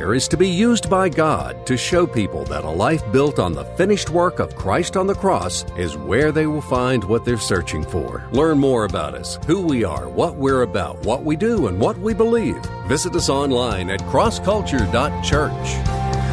is 0.00 0.26
to 0.28 0.36
be 0.36 0.48
used 0.48 0.88
by 0.88 1.08
God 1.08 1.66
to 1.66 1.76
show 1.76 2.06
people 2.06 2.44
that 2.46 2.64
a 2.64 2.70
life 2.70 3.02
built 3.12 3.38
on 3.38 3.52
the 3.52 3.64
finished 3.76 4.08
work 4.10 4.38
of 4.38 4.56
Christ 4.56 4.96
on 4.96 5.06
the 5.06 5.14
cross 5.14 5.64
is 5.76 5.96
where 5.96 6.32
they 6.32 6.46
will 6.46 6.62
find 6.62 7.04
what 7.04 7.24
they're 7.24 7.36
searching 7.36 7.84
for. 7.84 8.26
Learn 8.32 8.58
more 8.58 8.86
about 8.86 9.14
us, 9.14 9.38
who 9.46 9.60
we 9.60 9.84
are, 9.84 10.08
what 10.08 10.36
we're 10.36 10.62
about, 10.62 10.98
what 11.04 11.22
we 11.24 11.36
do, 11.36 11.66
and 11.66 11.78
what 11.78 11.98
we 11.98 12.14
believe. 12.14 12.64
Visit 12.86 13.14
us 13.14 13.28
online 13.28 13.90
at 13.90 14.00
crossculture.church. 14.00 15.68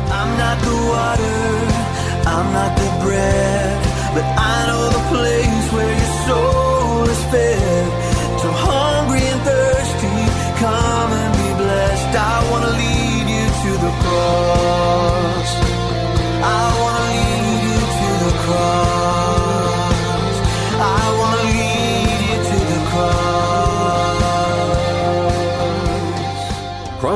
I'm 0.09 0.37
not 0.37 0.57
the 0.63 0.77
water, 0.93 1.37
I'm 2.25 2.53
not 2.53 2.77
the 2.77 3.05
bread, 3.05 3.83
but 4.15 4.23
I 4.23 4.67
know 4.67 4.89
the 4.89 5.03
place 5.13 5.56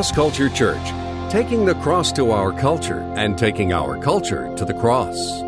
Cross 0.01 0.13
Culture 0.13 0.49
Church, 0.49 1.31
taking 1.31 1.63
the 1.63 1.75
cross 1.75 2.11
to 2.13 2.31
our 2.31 2.51
culture 2.51 3.01
and 3.15 3.37
taking 3.37 3.71
our 3.71 3.99
culture 3.99 4.51
to 4.55 4.65
the 4.65 4.73
cross. 4.73 5.43